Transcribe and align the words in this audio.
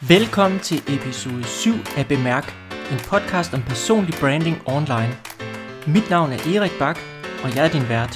Velkommen 0.00 0.60
til 0.60 0.78
episode 0.78 1.44
7 1.44 1.72
af 1.96 2.06
Bemærk, 2.08 2.54
en 2.92 2.98
podcast 2.98 3.54
om 3.54 3.62
personlig 3.62 4.14
branding 4.20 4.56
online. 4.66 5.14
Mit 5.86 6.10
navn 6.10 6.32
er 6.32 6.38
Erik 6.38 6.70
Bak, 6.78 6.98
og 7.44 7.56
jeg 7.56 7.66
er 7.66 7.72
din 7.72 7.88
vært. 7.88 8.14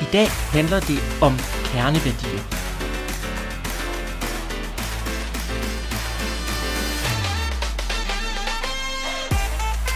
I 0.00 0.06
dag 0.12 0.28
handler 0.28 0.80
det 0.80 0.98
om 1.22 1.32
kerneværdier. 1.70 2.42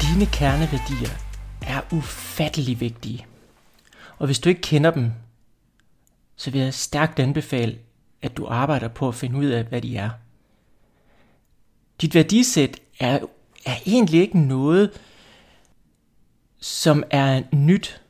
Dine 0.02 0.27
kerneværdier 0.38 1.14
er 1.62 1.80
ufattelig 1.93 2.80
vigtige. 2.80 3.27
Og 4.18 4.27
hvis 4.27 4.38
du 4.38 4.48
ikke 4.48 4.61
kender 4.61 4.91
dem, 4.91 5.12
så 6.36 6.50
vil 6.50 6.61
jeg 6.61 6.75
stærkt 6.75 7.18
anbefale, 7.18 7.79
at 8.23 8.36
du 8.36 8.46
arbejder 8.46 8.88
på 8.88 9.09
at 9.09 9.14
finde 9.14 9.38
ud 9.38 9.46
af, 9.46 9.64
hvad 9.64 9.82
de 9.82 9.96
er. 9.96 10.11
Dit 12.00 12.14
værdisæt 12.14 12.80
er, 13.00 13.18
er 13.66 13.75
egentlig 13.86 14.21
ikke 14.21 14.39
noget, 14.39 14.90
som 16.61 17.04
er 17.11 17.43
nyt. 17.52 18.00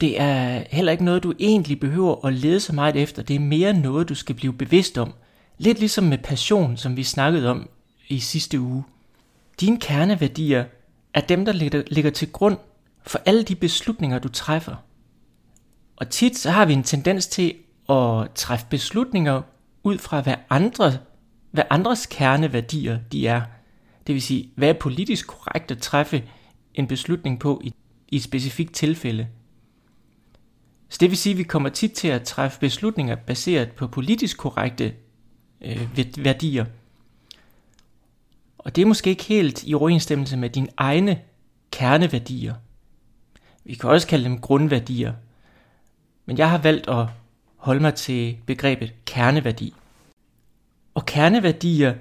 Det 0.00 0.20
er 0.20 0.64
heller 0.70 0.92
ikke 0.92 1.04
noget, 1.04 1.22
du 1.22 1.34
egentlig 1.38 1.80
behøver 1.80 2.26
at 2.26 2.32
lede 2.32 2.60
så 2.60 2.72
meget 2.72 2.96
efter. 2.96 3.22
Det 3.22 3.36
er 3.36 3.40
mere 3.40 3.72
noget, 3.72 4.08
du 4.08 4.14
skal 4.14 4.34
blive 4.34 4.52
bevidst 4.52 4.98
om. 4.98 5.12
Lidt 5.58 5.78
ligesom 5.78 6.04
med 6.04 6.18
passion, 6.18 6.76
som 6.76 6.96
vi 6.96 7.02
snakkede 7.02 7.50
om 7.50 7.68
i 8.08 8.20
sidste 8.20 8.60
uge. 8.60 8.84
Dine 9.60 9.80
kerneværdier 9.80 10.64
er 11.14 11.20
dem, 11.20 11.44
der 11.44 11.82
ligger 11.90 12.10
til 12.10 12.32
grund 12.32 12.56
for 13.02 13.20
alle 13.24 13.42
de 13.42 13.54
beslutninger, 13.54 14.18
du 14.18 14.28
træffer. 14.28 14.76
Og 15.96 16.10
tit 16.10 16.38
så 16.38 16.50
har 16.50 16.64
vi 16.64 16.72
en 16.72 16.82
tendens 16.82 17.26
til 17.26 17.54
at 17.88 18.30
træffe 18.34 18.66
beslutninger 18.70 19.42
ud 19.82 19.98
fra, 19.98 20.20
hvad 20.20 20.34
andre 20.50 20.98
hvad 21.54 21.64
andres 21.70 22.06
kerneværdier 22.06 22.98
de 23.12 23.26
er. 23.26 23.42
Det 24.06 24.14
vil 24.14 24.22
sige, 24.22 24.50
hvad 24.54 24.68
er 24.68 24.72
politisk 24.72 25.26
korrekt 25.26 25.70
at 25.70 25.78
træffe 25.78 26.24
en 26.74 26.86
beslutning 26.86 27.40
på 27.40 27.60
i, 27.64 27.74
i 28.08 28.16
et 28.16 28.22
specifikt 28.22 28.74
tilfælde. 28.74 29.28
Så 30.88 30.98
det 31.00 31.10
vil 31.10 31.18
sige, 31.18 31.32
at 31.32 31.38
vi 31.38 31.42
kommer 31.42 31.68
tit 31.68 31.92
til 31.92 32.08
at 32.08 32.22
træffe 32.22 32.60
beslutninger 32.60 33.16
baseret 33.16 33.72
på 33.72 33.86
politisk 33.86 34.38
korrekte 34.38 34.94
øh, 35.60 35.98
værdier. 36.18 36.64
Og 38.58 38.76
det 38.76 38.82
er 38.82 38.86
måske 38.86 39.10
ikke 39.10 39.24
helt 39.24 39.64
i 39.66 39.74
overensstemmelse 39.74 40.36
med 40.36 40.50
dine 40.50 40.68
egne 40.76 41.20
kerneværdier. 41.70 42.54
Vi 43.64 43.74
kan 43.74 43.90
også 43.90 44.06
kalde 44.06 44.24
dem 44.24 44.40
grundværdier. 44.40 45.12
Men 46.26 46.38
jeg 46.38 46.50
har 46.50 46.58
valgt 46.58 46.88
at 46.88 47.06
holde 47.56 47.80
mig 47.80 47.94
til 47.94 48.38
begrebet 48.46 48.92
kerneværdi. 49.04 49.74
Og 50.94 51.06
kerneværdier, 51.06 51.94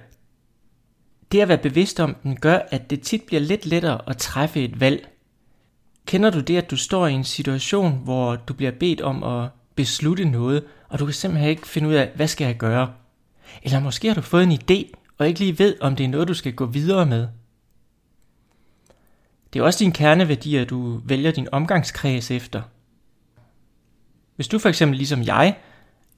det 1.32 1.42
at 1.42 1.48
være 1.48 1.58
bevidst 1.58 2.00
om 2.00 2.16
den, 2.24 2.40
gør, 2.40 2.60
at 2.72 2.90
det 2.90 3.02
tit 3.02 3.24
bliver 3.24 3.40
lidt 3.40 3.66
lettere 3.66 4.10
at 4.10 4.18
træffe 4.18 4.64
et 4.64 4.80
valg. 4.80 5.10
Kender 6.06 6.30
du 6.30 6.40
det, 6.40 6.58
at 6.58 6.72
du 6.72 6.78
står 6.78 7.08
i 7.08 7.14
en 7.14 7.24
situation, 7.24 8.02
hvor 8.04 8.36
du 8.36 8.54
bliver 8.54 8.72
bedt 8.72 9.02
om 9.02 9.24
at 9.24 9.50
beslutte 9.76 10.26
noget, 10.26 10.64
og 10.90 11.00
du 11.00 11.06
kan 11.06 11.14
simpelthen 11.14 11.50
ikke 11.50 11.68
finde 11.68 11.90
ud 11.90 11.94
af, 11.94 12.12
hvad 12.16 12.28
skal 12.28 12.46
jeg 12.46 12.58
gøre? 12.58 12.94
Eller 13.64 13.80
måske 13.80 14.08
har 14.08 14.16
du 14.16 14.22
fået 14.22 14.44
en 14.44 14.52
idé, 14.52 14.92
og 15.18 15.28
ikke 15.28 15.40
lige 15.40 15.60
ved, 15.60 15.76
om 15.82 15.96
det 15.96 16.04
er 16.04 16.08
noget, 16.08 16.28
du 16.28 16.34
skal 16.34 16.54
gå 16.54 16.66
videre 16.66 17.06
med. 17.06 17.28
Det 19.54 19.60
er 19.60 19.64
også 19.64 19.80
din 19.80 19.92
kerneværdier, 19.92 20.66
du 20.66 21.02
vælger 21.06 21.32
din 21.32 21.48
omgangskreds 21.52 22.32
efter. 22.32 22.62
Hvis 24.36 24.48
du 24.48 24.60
for 24.60 24.70
eksempel 24.70 24.98
ligesom 24.98 25.24
jeg 25.24 25.58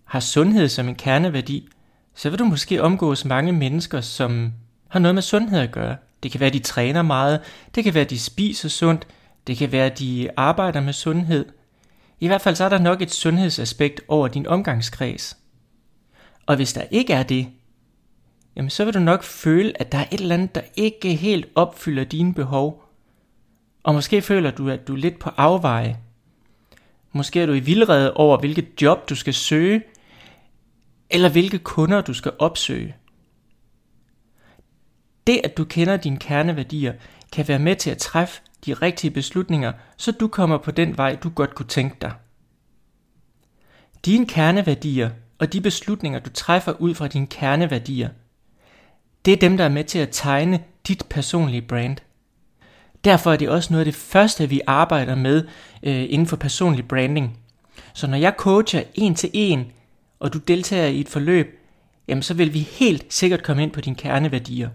har 0.06 0.20
sundhed 0.20 0.70
som 0.70 0.88
en 0.88 0.96
kerneværdi, 0.96 1.70
så 2.16 2.30
vil 2.30 2.40
du 2.40 2.46
måske 2.46 2.84
omgås 2.84 3.26
mange 3.26 3.52
mennesker, 3.52 4.02
som 4.02 4.54
har 4.88 5.00
noget 5.00 5.16
med 5.16 5.22
sundhed 5.22 5.60
at 5.60 5.72
gøre. 5.72 5.96
Det 6.24 6.32
kan 6.32 6.40
være, 6.40 6.48
at 6.48 6.54
de 6.54 6.60
træner 6.60 7.02
meget, 7.02 7.40
det 7.76 7.84
kan 7.84 7.94
være, 7.94 8.04
at 8.04 8.10
de 8.10 8.20
spiser 8.20 8.70
sundt, 8.70 9.08
det 9.48 9.58
kan 9.58 9.72
være, 9.72 9.86
at 9.86 10.00
de 10.00 10.30
arbejder 10.38 10.82
med 10.82 10.94
sundhed. 10.94 11.46
I 12.20 12.28
hvert 12.28 12.42
fald 12.42 12.56
så 12.56 12.64
er 12.64 12.70
der 12.70 12.80
nok 12.80 13.02
et 13.02 13.12
sundhedsaspekt 13.12 14.02
over 14.08 14.28
din 14.28 14.48
omgangskreds. 14.48 15.38
Og 16.46 16.56
hvis 16.56 16.74
der 16.74 16.84
ikke 16.92 17.14
er 17.14 17.24
det, 17.24 17.48
jamen 18.56 18.70
så 18.70 18.86
vil 18.86 18.94
du 18.94 19.00
nok 19.00 19.24
føle, 19.24 19.82
at 19.82 19.92
der 19.92 19.98
er 19.98 20.06
et 20.12 20.22
eller 20.22 20.36
andet, 20.36 20.56
der 20.56 20.62
ikke 20.76 21.16
helt 21.16 21.46
opfylder 21.56 22.04
dine 22.04 22.34
behov. 22.34 22.84
Og 23.84 23.94
måske 23.94 24.22
føler 24.22 24.52
du, 24.52 24.70
at 24.70 24.88
du 24.88 24.94
er 24.94 24.98
lidt 24.98 25.20
på 25.20 25.30
afveje. 25.38 25.98
Måske 27.12 27.42
er 27.42 27.46
du 27.46 27.54
i 27.54 27.60
vildrede 27.60 28.14
over, 28.14 28.38
hvilket 28.38 28.82
job 28.82 29.10
du 29.10 29.16
skal 29.16 29.34
søge, 29.34 29.82
eller 31.10 31.30
hvilke 31.30 31.60
kunder 31.60 32.02
du 32.02 32.14
skal 32.14 32.32
opsøge. 32.40 32.96
Det, 35.28 35.42
at 35.44 35.58
du 35.58 35.66
kender 35.66 35.98
dine 35.98 36.18
kerneværdier, 36.18 36.94
kan 37.32 37.48
være 37.48 37.60
med 37.60 37.76
til 37.76 37.90
at 37.90 37.98
træffe 37.98 38.42
de 38.66 38.74
rigtige 38.74 39.12
beslutninger, 39.12 39.74
så 39.98 40.12
du 40.12 40.28
kommer 40.28 40.58
på 40.58 40.72
den 40.72 40.98
vej, 40.98 41.16
du 41.16 41.30
godt 41.30 41.56
kunne 41.56 41.68
tænke 41.68 41.96
dig. 42.02 42.14
Dine 44.06 44.28
kerneværdier 44.28 45.10
og 45.40 45.54
de 45.54 45.62
beslutninger, 45.62 46.20
du 46.20 46.30
træffer 46.30 46.72
ud 46.72 46.96
fra 46.96 47.08
dine 47.08 47.28
kerneværdier, 47.28 48.10
det 49.26 49.34
er 49.34 49.38
dem, 49.38 49.58
der 49.58 49.64
er 49.64 49.70
med 49.70 49.84
til 49.84 50.00
at 50.00 50.10
tegne 50.12 50.64
dit 50.88 51.06
personlige 51.10 51.62
brand. 51.62 51.98
Derfor 53.04 53.32
er 53.32 53.38
det 53.38 53.50
også 53.50 53.74
noget 53.74 53.86
af 53.86 53.86
det 53.86 53.96
første, 53.96 54.50
vi 54.50 54.62
arbejder 54.68 55.16
med 55.16 55.48
øh, 55.84 56.06
inden 56.10 56.28
for 56.28 56.36
personlig 56.36 56.88
branding. 56.88 57.40
Så 57.94 58.08
når 58.08 58.18
jeg 58.18 58.34
coacher 58.38 58.84
en 58.94 59.16
til 59.16 59.30
en 59.34 59.72
og 60.20 60.34
du 60.34 60.38
deltager 60.38 60.88
i 60.88 61.00
et 61.00 61.10
forløb, 61.10 61.60
jamen 62.08 62.24
så 62.24 62.34
vil 62.34 62.54
vi 62.54 62.60
helt 62.60 63.14
sikkert 63.14 63.44
komme 63.44 63.64
ind 63.64 63.72
på 63.72 63.82
dine 63.82 63.96
kerneværdier. 63.96 64.70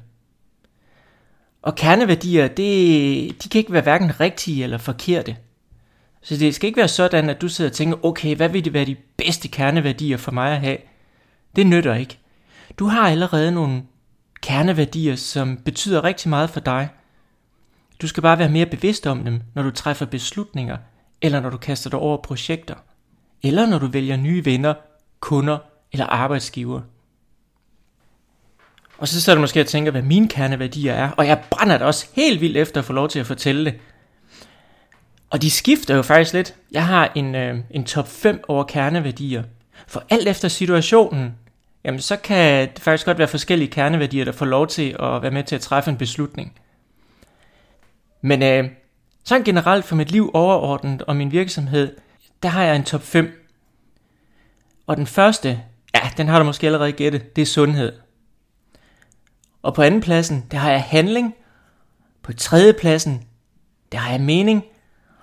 Og 1.62 1.74
kerneværdier, 1.74 2.48
det, 2.48 3.42
de 3.42 3.48
kan 3.48 3.58
ikke 3.58 3.72
være 3.72 3.82
hverken 3.82 4.20
rigtige 4.20 4.64
eller 4.64 4.78
forkerte. 4.78 5.36
Så 6.22 6.36
det 6.36 6.54
skal 6.54 6.66
ikke 6.66 6.76
være 6.76 6.88
sådan, 6.88 7.30
at 7.30 7.40
du 7.40 7.48
sidder 7.48 7.70
og 7.70 7.76
tænker, 7.76 8.04
okay, 8.04 8.36
hvad 8.36 8.48
vil 8.48 8.64
det 8.64 8.72
være 8.72 8.84
de 8.84 8.96
bedste 9.16 9.48
kerneværdier 9.48 10.16
for 10.16 10.32
mig 10.32 10.52
at 10.52 10.60
have? 10.60 10.78
Det 11.56 11.66
nytter 11.66 11.94
ikke. 11.94 12.18
Du 12.78 12.86
har 12.86 13.08
allerede 13.08 13.52
nogle 13.52 13.82
kerneværdier, 14.42 15.16
som 15.16 15.56
betyder 15.56 16.04
rigtig 16.04 16.28
meget 16.28 16.50
for 16.50 16.60
dig. 16.60 16.88
Du 18.02 18.08
skal 18.08 18.22
bare 18.22 18.38
være 18.38 18.48
mere 18.48 18.66
bevidst 18.66 19.06
om 19.06 19.24
dem, 19.24 19.40
når 19.54 19.62
du 19.62 19.70
træffer 19.70 20.06
beslutninger, 20.06 20.76
eller 21.22 21.40
når 21.40 21.50
du 21.50 21.56
kaster 21.56 21.90
dig 21.90 21.98
over 21.98 22.16
projekter, 22.22 22.74
eller 23.42 23.66
når 23.66 23.78
du 23.78 23.86
vælger 23.86 24.16
nye 24.16 24.44
venner 24.44 24.74
kunder 25.20 25.58
eller 25.92 26.06
arbejdsgiver. 26.06 26.80
Og 28.98 29.08
så 29.08 29.20
sidder 29.20 29.36
du 29.36 29.40
måske 29.40 29.60
og 29.60 29.66
tænker, 29.66 29.90
hvad 29.90 30.02
mine 30.02 30.28
kerneværdier 30.28 30.94
er, 30.94 31.10
og 31.10 31.26
jeg 31.26 31.42
brænder 31.50 31.78
det 31.78 31.86
også 31.86 32.06
helt 32.12 32.40
vildt 32.40 32.56
efter 32.56 32.80
at 32.80 32.84
få 32.84 32.92
lov 32.92 33.08
til 33.08 33.18
at 33.18 33.26
fortælle 33.26 33.64
det. 33.64 33.74
Og 35.30 35.42
de 35.42 35.50
skifter 35.50 35.96
jo 35.96 36.02
faktisk 36.02 36.34
lidt. 36.34 36.54
Jeg 36.72 36.86
har 36.86 37.12
en, 37.14 37.34
øh, 37.34 37.58
en 37.70 37.84
top 37.84 38.08
5 38.08 38.44
over 38.48 38.64
kerneværdier. 38.64 39.42
For 39.86 40.04
alt 40.10 40.28
efter 40.28 40.48
situationen, 40.48 41.34
jamen 41.84 42.00
så 42.00 42.16
kan 42.16 42.68
det 42.74 42.82
faktisk 42.82 43.06
godt 43.06 43.18
være 43.18 43.28
forskellige 43.28 43.70
kerneværdier, 43.70 44.24
der 44.24 44.32
får 44.32 44.46
lov 44.46 44.66
til 44.66 44.96
at 45.00 45.22
være 45.22 45.30
med 45.30 45.44
til 45.44 45.54
at 45.54 45.60
træffe 45.60 45.90
en 45.90 45.96
beslutning. 45.96 46.52
Men 48.22 48.42
øh, 48.42 48.70
sådan 49.24 49.44
generelt 49.44 49.84
for 49.84 49.96
mit 49.96 50.10
liv 50.10 50.30
overordnet 50.34 51.02
og 51.02 51.16
min 51.16 51.32
virksomhed, 51.32 51.96
der 52.42 52.48
har 52.48 52.64
jeg 52.64 52.76
en 52.76 52.84
top 52.84 53.02
5 53.02 53.49
og 54.90 54.96
den 54.96 55.06
første, 55.06 55.62
ja, 55.94 56.00
den 56.16 56.28
har 56.28 56.38
du 56.38 56.44
måske 56.44 56.66
allerede 56.66 56.92
gættet, 56.92 57.36
det 57.36 57.42
er 57.42 57.46
sundhed. 57.46 57.92
Og 59.62 59.74
på 59.74 59.82
anden 59.82 60.00
pladsen, 60.00 60.46
der 60.50 60.58
har 60.58 60.70
jeg 60.70 60.82
handling. 60.82 61.34
På 62.22 62.32
tredje 62.32 62.72
pladsen, 62.72 63.24
der 63.92 63.98
har 63.98 64.10
jeg 64.10 64.20
mening. 64.20 64.64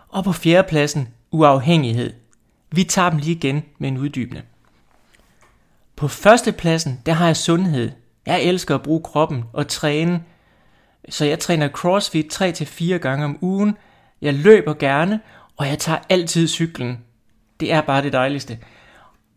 Og 0.07 0.23
på 0.23 0.31
fjerde 0.31 0.67
pladsen, 0.67 1.07
uafhængighed. 1.31 2.13
Vi 2.71 2.83
tager 2.83 3.09
dem 3.09 3.19
lige 3.19 3.35
igen 3.35 3.63
med 3.77 3.89
en 3.89 3.97
uddybende. 3.97 4.41
På 5.95 6.07
første 6.07 6.51
pladsen, 6.51 7.01
der 7.05 7.13
har 7.13 7.25
jeg 7.25 7.37
sundhed. 7.37 7.91
Jeg 8.25 8.41
elsker 8.41 8.75
at 8.75 8.83
bruge 8.83 9.03
kroppen 9.03 9.43
og 9.53 9.67
træne. 9.67 10.23
Så 11.09 11.25
jeg 11.25 11.39
træner 11.39 11.69
crossfit 11.69 12.41
3-4 12.41 12.97
gange 12.97 13.25
om 13.25 13.37
ugen. 13.41 13.77
Jeg 14.21 14.33
løber 14.33 14.73
gerne, 14.73 15.19
og 15.57 15.67
jeg 15.67 15.79
tager 15.79 15.99
altid 16.09 16.47
cyklen. 16.47 16.97
Det 17.59 17.73
er 17.73 17.81
bare 17.81 18.01
det 18.01 18.13
dejligste. 18.13 18.59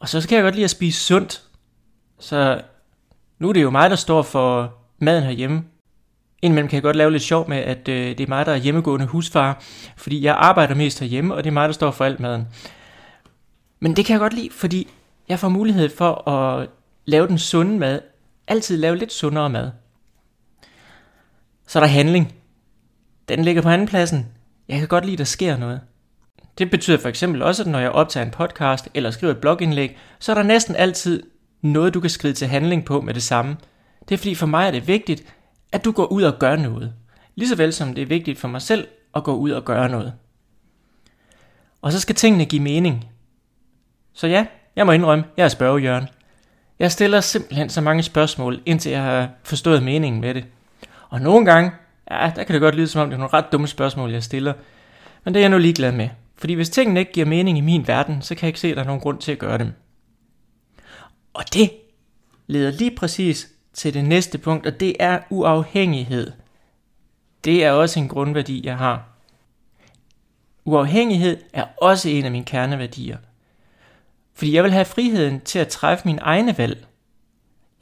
Og 0.01 0.09
så 0.09 0.29
kan 0.29 0.37
jeg 0.37 0.45
godt 0.45 0.55
lide 0.55 0.65
at 0.65 0.71
spise 0.71 1.01
sundt. 1.01 1.43
Så 2.19 2.61
nu 3.39 3.49
er 3.49 3.53
det 3.53 3.63
jo 3.63 3.71
mig, 3.71 3.91
der 3.91 3.97
står 3.97 4.23
for 4.23 4.75
maden 4.99 5.25
herhjemme. 5.25 5.65
Indimellem 6.43 6.69
kan 6.69 6.75
jeg 6.75 6.83
godt 6.83 6.97
lave 6.97 7.11
lidt 7.11 7.23
sjov 7.23 7.49
med, 7.49 7.59
at 7.59 7.89
øh, 7.89 8.09
det 8.19 8.21
er 8.21 8.29
mig, 8.29 8.47
der 8.47 8.53
er 8.53 8.57
hjemmegående 8.57 9.07
husfar, 9.07 9.63
fordi 9.97 10.25
jeg 10.25 10.35
arbejder 10.35 10.75
mest 10.75 11.01
herhjemme, 11.01 11.35
og 11.35 11.45
det 11.45 11.51
er 11.51 11.55
mig, 11.55 11.69
der 11.69 11.73
står 11.73 11.91
for 11.91 12.05
alt 12.05 12.21
maden. 12.21 12.49
Men 13.81 13.97
det 13.97 14.05
kan 14.05 14.13
jeg 14.13 14.21
godt 14.21 14.33
lide, 14.33 14.51
fordi 14.51 14.89
jeg 15.29 15.39
får 15.39 15.49
mulighed 15.49 15.89
for 15.89 16.29
at 16.29 16.69
lave 17.05 17.29
den 17.29 17.39
sunde 17.39 17.79
mad. 17.79 18.01
Altid 18.49 18.77
lave 18.77 18.97
lidt 18.97 19.13
sundere 19.13 19.51
mad. 19.51 19.71
Så 21.67 21.79
er 21.79 21.81
der 21.83 21.89
handling. 21.89 22.35
Den 23.29 23.45
ligger 23.45 23.63
på 23.63 23.69
anden 23.69 23.89
pladsen. 23.89 24.27
Jeg 24.69 24.79
kan 24.79 24.89
godt 24.89 25.05
lide, 25.05 25.15
at 25.15 25.19
der 25.19 25.25
sker 25.25 25.57
noget. 25.57 25.81
Det 26.61 26.71
betyder 26.71 26.99
for 26.99 27.09
eksempel 27.09 27.43
også, 27.43 27.63
at 27.63 27.69
når 27.69 27.79
jeg 27.79 27.91
optager 27.91 28.27
en 28.27 28.31
podcast 28.31 28.89
eller 28.95 29.11
skriver 29.11 29.33
et 29.33 29.39
blogindlæg, 29.39 29.99
så 30.19 30.33
er 30.33 30.35
der 30.35 30.43
næsten 30.43 30.77
altid 30.77 31.23
noget, 31.63 31.95
du 31.95 32.01
kan 32.01 32.11
skride 32.11 32.35
til 32.35 32.49
handling 32.49 32.85
på 32.85 33.01
med 33.01 33.15
det 33.15 33.23
samme. 33.23 33.57
Det 34.09 34.15
er 34.15 34.19
fordi 34.19 34.35
for 34.35 34.47
mig 34.47 34.67
er 34.67 34.71
det 34.71 34.89
vigtigt, 34.89 35.23
at 35.73 35.85
du 35.85 35.93
går 35.93 36.07
ud 36.07 36.23
og 36.23 36.39
gør 36.39 36.57
noget. 36.57 36.93
Ligeså 37.35 37.57
vel 37.57 37.73
som 37.73 37.95
det 37.95 38.03
er 38.03 38.07
vigtigt 38.07 38.39
for 38.39 38.49
mig 38.49 38.63
selv 38.63 38.89
at 39.15 39.25
gå 39.25 39.37
ud 39.37 39.51
og 39.51 39.65
gøre 39.65 39.89
noget. 39.89 40.13
Og 41.83 41.93
så 41.93 42.01
skal 42.01 42.15
tingene 42.15 42.45
give 42.45 42.63
mening. 42.63 43.09
Så 44.15 44.27
ja, 44.27 44.47
jeg 44.77 44.87
må 44.87 44.93
indrømme, 44.93 45.25
jeg 45.37 45.45
er 45.45 45.49
spørgejørn. 45.49 46.09
Jeg 46.79 46.93
stiller 46.93 47.21
simpelthen 47.21 47.69
så 47.69 47.81
mange 47.81 48.03
spørgsmål, 48.03 48.61
indtil 48.67 48.93
jeg 48.93 49.03
har 49.03 49.29
forstået 49.45 49.83
meningen 49.83 50.21
med 50.21 50.35
det. 50.35 50.45
Og 51.09 51.21
nogle 51.21 51.47
gange, 51.47 51.73
ja, 52.11 52.33
der 52.37 52.45
kan 52.45 52.53
det 52.53 52.61
godt 52.61 52.75
lyde 52.75 52.89
som 52.89 53.01
om, 53.01 53.09
det 53.09 53.15
er 53.15 53.19
nogle 53.19 53.35
ret 53.35 53.53
dumme 53.53 53.67
spørgsmål, 53.67 54.11
jeg 54.11 54.23
stiller. 54.23 54.53
Men 55.25 55.35
det 55.35 55.41
er 55.41 55.43
jeg 55.43 55.51
nu 55.51 55.59
ligeglad 55.59 55.93
med. 55.93 56.09
Fordi 56.41 56.55
hvis 56.55 56.71
tingene 56.71 57.01
ikke 57.01 57.13
giver 57.13 57.27
mening 57.27 57.59
i 57.59 57.61
min 57.61 57.87
verden, 57.87 58.23
så 58.23 58.35
kan 58.35 58.43
jeg 58.43 58.49
ikke 58.49 58.61
se, 58.61 58.69
at 58.69 58.77
der 58.77 58.83
er 58.83 58.87
nogen 58.87 59.01
grund 59.01 59.19
til 59.19 59.33
at 59.33 59.39
gøre 59.39 59.59
dem. 59.59 59.73
Og 61.35 61.45
det 61.55 61.71
leder 62.47 62.71
lige 62.71 62.97
præcis 62.97 63.51
til 63.73 63.95
det 63.95 64.05
næste 64.05 64.39
punkt, 64.39 64.67
og 64.67 64.81
det 64.81 64.97
er 65.01 65.21
uafhængighed. 65.31 66.33
Det 67.45 67.65
er 67.65 67.73
også 67.73 68.01
en 68.01 68.09
grundværdi, 68.09 68.67
jeg 68.67 68.77
har. 68.77 69.09
Uafhængighed 70.65 71.39
er 71.53 71.65
også 71.83 72.09
en 72.09 72.25
af 72.25 72.31
mine 72.31 72.45
kerneværdier. 72.45 73.19
Fordi 74.35 74.55
jeg 74.55 74.65
vil 74.65 74.73
have 74.73 74.85
friheden 74.85 75.41
til 75.41 75.59
at 75.59 75.69
træffe 75.69 76.09
min 76.09 76.19
egne 76.23 76.59
valg. 76.59 76.87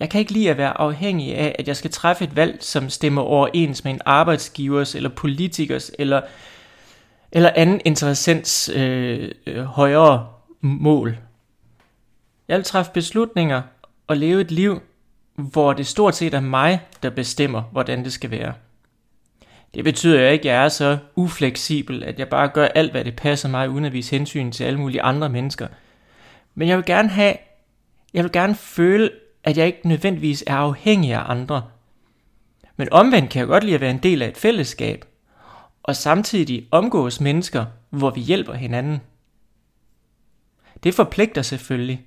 Jeg 0.00 0.10
kan 0.10 0.20
ikke 0.20 0.32
lide 0.32 0.50
at 0.50 0.58
være 0.58 0.80
afhængig 0.80 1.34
af, 1.34 1.56
at 1.58 1.68
jeg 1.68 1.76
skal 1.76 1.90
træffe 1.90 2.24
et 2.24 2.36
valg, 2.36 2.58
som 2.60 2.90
stemmer 2.90 3.22
overens 3.22 3.84
med 3.84 3.92
en 3.92 4.00
arbejdsgivers 4.04 4.94
eller 4.94 5.08
politikers 5.08 5.90
eller, 5.98 6.20
eller 7.32 7.50
anden 7.54 7.80
interessens 7.84 8.70
øh, 8.74 9.30
øh, 9.46 9.64
højere 9.64 10.28
mål. 10.60 11.18
Jeg 12.48 12.56
vil 12.56 12.64
træffe 12.64 12.92
beslutninger 12.92 13.62
og 14.06 14.16
leve 14.16 14.40
et 14.40 14.50
liv, 14.50 14.82
hvor 15.34 15.72
det 15.72 15.86
stort 15.86 16.16
set 16.16 16.34
er 16.34 16.40
mig, 16.40 16.80
der 17.02 17.10
bestemmer, 17.10 17.62
hvordan 17.62 18.04
det 18.04 18.12
skal 18.12 18.30
være. 18.30 18.54
Det 19.74 19.84
betyder 19.84 20.20
jo 20.20 20.28
ikke, 20.28 20.50
at 20.50 20.54
jeg 20.54 20.64
er 20.64 20.68
så 20.68 20.98
ufleksibel, 21.16 22.02
at 22.02 22.18
jeg 22.18 22.28
bare 22.28 22.48
gør 22.48 22.66
alt, 22.66 22.90
hvad 22.90 23.04
det 23.04 23.16
passer 23.16 23.48
mig, 23.48 23.70
uden 23.70 23.84
at 23.84 23.92
vise 23.92 24.10
hensyn 24.10 24.52
til 24.52 24.64
alle 24.64 24.80
mulige 24.80 25.02
andre 25.02 25.28
mennesker. 25.28 25.68
Men 26.54 26.68
jeg 26.68 26.76
vil 26.76 26.84
gerne 26.84 27.08
have, 27.08 27.34
jeg 28.14 28.24
vil 28.24 28.32
gerne 28.32 28.54
føle, 28.54 29.10
at 29.44 29.58
jeg 29.58 29.66
ikke 29.66 29.88
nødvendigvis 29.88 30.44
er 30.46 30.56
afhængig 30.56 31.12
af 31.12 31.30
andre. 31.30 31.62
Men 32.76 32.92
omvendt 32.92 33.30
kan 33.30 33.40
jeg 33.40 33.46
godt 33.46 33.64
lide 33.64 33.74
at 33.74 33.80
være 33.80 33.90
en 33.90 33.98
del 33.98 34.22
af 34.22 34.28
et 34.28 34.36
fællesskab, 34.36 35.04
og 35.88 35.96
samtidig 35.96 36.68
omgås 36.70 37.20
mennesker, 37.20 37.66
hvor 37.90 38.10
vi 38.10 38.20
hjælper 38.20 38.54
hinanden. 38.54 39.00
Det 40.82 40.94
forpligter 40.94 41.42
selvfølgelig. 41.42 42.06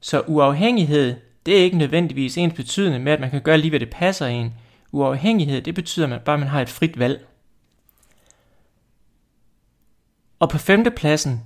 Så 0.00 0.20
uafhængighed, 0.20 1.16
det 1.46 1.58
er 1.58 1.62
ikke 1.62 1.78
nødvendigvis 1.78 2.38
ens 2.38 2.54
betydende 2.54 2.98
med, 2.98 3.12
at 3.12 3.20
man 3.20 3.30
kan 3.30 3.42
gøre 3.42 3.58
lige, 3.58 3.70
hvad 3.70 3.80
det 3.80 3.90
passer 3.90 4.26
en. 4.26 4.54
Uafhængighed, 4.92 5.62
det 5.62 5.74
betyder 5.74 6.06
at 6.06 6.10
man 6.10 6.20
bare, 6.24 6.34
at 6.34 6.40
man 6.40 6.48
har 6.48 6.62
et 6.62 6.68
frit 6.68 6.98
valg. 6.98 7.26
Og 10.38 10.50
på 10.50 10.58
femtepladsen, 10.58 11.42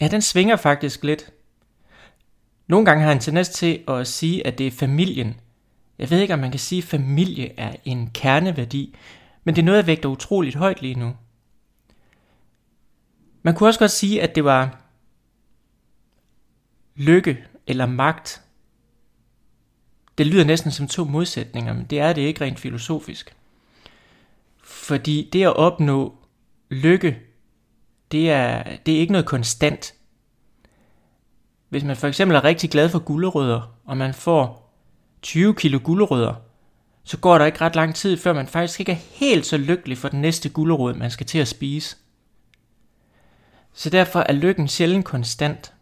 ja, 0.00 0.08
den 0.08 0.22
svinger 0.22 0.56
faktisk 0.56 1.04
lidt. 1.04 1.32
Nogle 2.66 2.86
gange 2.86 3.02
har 3.02 3.10
jeg 3.10 3.16
en 3.16 3.22
tendens 3.22 3.48
til 3.48 3.84
at 3.88 4.06
sige, 4.06 4.46
at 4.46 4.58
det 4.58 4.66
er 4.66 4.70
familien. 4.70 5.40
Jeg 5.98 6.10
ved 6.10 6.20
ikke, 6.20 6.34
om 6.34 6.40
man 6.40 6.50
kan 6.50 6.60
sige, 6.60 6.82
at 6.82 6.88
familie 6.88 7.60
er 7.60 7.72
en 7.84 8.10
kerneværdi, 8.14 8.94
men 9.48 9.56
det 9.56 9.62
er 9.62 9.64
noget, 9.64 9.78
jeg 9.78 9.86
vægter 9.86 10.08
utroligt 10.08 10.56
højt 10.56 10.82
lige 10.82 10.94
nu. 10.94 11.16
Man 13.42 13.54
kunne 13.54 13.68
også 13.68 13.78
godt 13.78 13.90
sige, 13.90 14.22
at 14.22 14.34
det 14.34 14.44
var 14.44 14.80
lykke 16.96 17.44
eller 17.66 17.86
magt. 17.86 18.42
Det 20.18 20.26
lyder 20.26 20.44
næsten 20.44 20.70
som 20.70 20.88
to 20.88 21.04
modsætninger, 21.04 21.72
men 21.72 21.84
det 21.84 22.00
er 22.00 22.12
det 22.12 22.22
ikke 22.22 22.44
rent 22.44 22.60
filosofisk. 22.60 23.36
Fordi 24.62 25.30
det 25.32 25.44
at 25.44 25.56
opnå 25.56 26.16
lykke, 26.68 27.20
det 28.12 28.30
er, 28.30 28.76
det 28.86 28.94
er 28.94 29.00
ikke 29.00 29.12
noget 29.12 29.26
konstant. 29.26 29.94
Hvis 31.68 31.84
man 31.84 31.96
for 31.96 32.08
eksempel 32.08 32.36
er 32.36 32.44
rigtig 32.44 32.70
glad 32.70 32.88
for 32.88 32.98
gulerødder, 32.98 33.74
og 33.84 33.96
man 33.96 34.14
får 34.14 34.72
20 35.22 35.54
kilo 35.54 35.80
gulerødder, 35.84 36.47
så 37.08 37.16
går 37.16 37.38
der 37.38 37.44
ikke 37.44 37.60
ret 37.60 37.76
lang 37.76 37.94
tid, 37.94 38.16
før 38.16 38.32
man 38.32 38.46
faktisk 38.46 38.80
ikke 38.80 38.92
er 38.92 38.96
helt 38.96 39.46
så 39.46 39.56
lykkelig 39.56 39.98
for 39.98 40.08
den 40.08 40.20
næste 40.20 40.48
gulerod, 40.48 40.94
man 40.94 41.10
skal 41.10 41.26
til 41.26 41.38
at 41.38 41.48
spise. 41.48 41.96
Så 43.72 43.90
derfor 43.90 44.20
er 44.20 44.32
lykken 44.32 44.68
sjældent 44.68 45.04
konstant. 45.04 45.72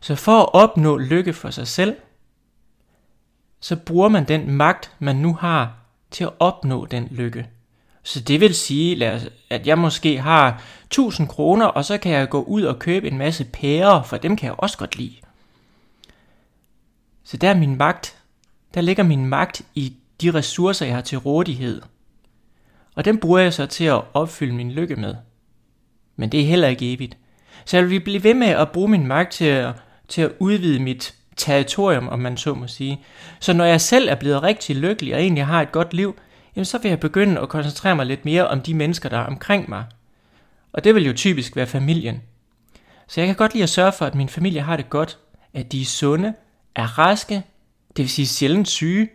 Så 0.00 0.14
for 0.14 0.40
at 0.40 0.54
opnå 0.54 0.98
lykke 0.98 1.32
for 1.32 1.50
sig 1.50 1.68
selv, 1.68 1.96
så 3.60 3.76
bruger 3.76 4.08
man 4.08 4.28
den 4.28 4.50
magt, 4.50 4.92
man 4.98 5.16
nu 5.16 5.34
har, 5.34 5.76
til 6.10 6.24
at 6.24 6.32
opnå 6.38 6.86
den 6.86 7.08
lykke. 7.10 7.48
Så 8.02 8.20
det 8.20 8.40
vil 8.40 8.54
sige, 8.54 9.20
at 9.50 9.66
jeg 9.66 9.78
måske 9.78 10.20
har 10.20 10.62
1000 10.84 11.28
kroner, 11.28 11.66
og 11.66 11.84
så 11.84 11.98
kan 11.98 12.12
jeg 12.12 12.28
gå 12.28 12.42
ud 12.42 12.62
og 12.62 12.78
købe 12.78 13.10
en 13.10 13.18
masse 13.18 13.44
pærer, 13.44 14.02
for 14.02 14.16
dem 14.16 14.36
kan 14.36 14.46
jeg 14.46 14.54
også 14.58 14.78
godt 14.78 14.96
lide. 14.96 15.16
Så 17.24 17.36
der 17.36 17.50
er 17.50 17.56
min 17.56 17.76
magt. 17.76 18.18
Der 18.74 18.80
ligger 18.80 19.02
min 19.02 19.26
magt 19.26 19.62
i 19.74 19.96
de 20.22 20.30
ressourcer, 20.30 20.86
jeg 20.86 20.94
har 20.94 21.02
til 21.02 21.18
rådighed. 21.18 21.82
Og 22.94 23.04
den 23.04 23.18
bruger 23.18 23.38
jeg 23.38 23.52
så 23.52 23.66
til 23.66 23.84
at 23.84 24.02
opfylde 24.14 24.54
min 24.54 24.72
lykke 24.72 24.96
med. 24.96 25.14
Men 26.16 26.32
det 26.32 26.40
er 26.40 26.44
heller 26.44 26.68
ikke 26.68 26.92
evigt. 26.92 27.16
Så 27.64 27.76
jeg 27.76 27.90
vil 27.90 28.00
blive 28.00 28.24
ved 28.24 28.34
med 28.34 28.46
at 28.46 28.72
bruge 28.72 28.88
min 28.88 29.06
magt 29.06 29.32
til 29.32 29.44
at, 29.44 29.74
til 30.08 30.22
at 30.22 30.32
udvide 30.38 30.82
mit 30.82 31.14
territorium, 31.36 32.08
om 32.08 32.18
man 32.18 32.36
så 32.36 32.54
må 32.54 32.66
sige. 32.66 33.00
Så 33.40 33.52
når 33.52 33.64
jeg 33.64 33.80
selv 33.80 34.08
er 34.08 34.14
blevet 34.14 34.42
rigtig 34.42 34.76
lykkelig 34.76 35.14
og 35.14 35.20
egentlig 35.20 35.46
har 35.46 35.62
et 35.62 35.72
godt 35.72 35.94
liv, 35.94 36.16
jamen 36.56 36.64
så 36.64 36.78
vil 36.78 36.88
jeg 36.88 37.00
begynde 37.00 37.40
at 37.40 37.48
koncentrere 37.48 37.96
mig 37.96 38.06
lidt 38.06 38.24
mere 38.24 38.48
om 38.48 38.60
de 38.60 38.74
mennesker, 38.74 39.08
der 39.08 39.18
er 39.18 39.26
omkring 39.26 39.68
mig. 39.68 39.84
Og 40.72 40.84
det 40.84 40.94
vil 40.94 41.06
jo 41.06 41.12
typisk 41.12 41.56
være 41.56 41.66
familien. 41.66 42.22
Så 43.08 43.20
jeg 43.20 43.26
kan 43.26 43.36
godt 43.36 43.52
lide 43.52 43.62
at 43.62 43.68
sørge 43.68 43.92
for, 43.92 44.06
at 44.06 44.14
min 44.14 44.28
familie 44.28 44.60
har 44.60 44.76
det 44.76 44.90
godt, 44.90 45.18
at 45.54 45.72
de 45.72 45.80
er 45.80 45.84
sunde, 45.84 46.34
er 46.74 46.98
raske, 46.98 47.42
det 47.96 48.02
vil 48.02 48.10
sige 48.10 48.26
sjældent 48.26 48.68
syge, 48.68 49.08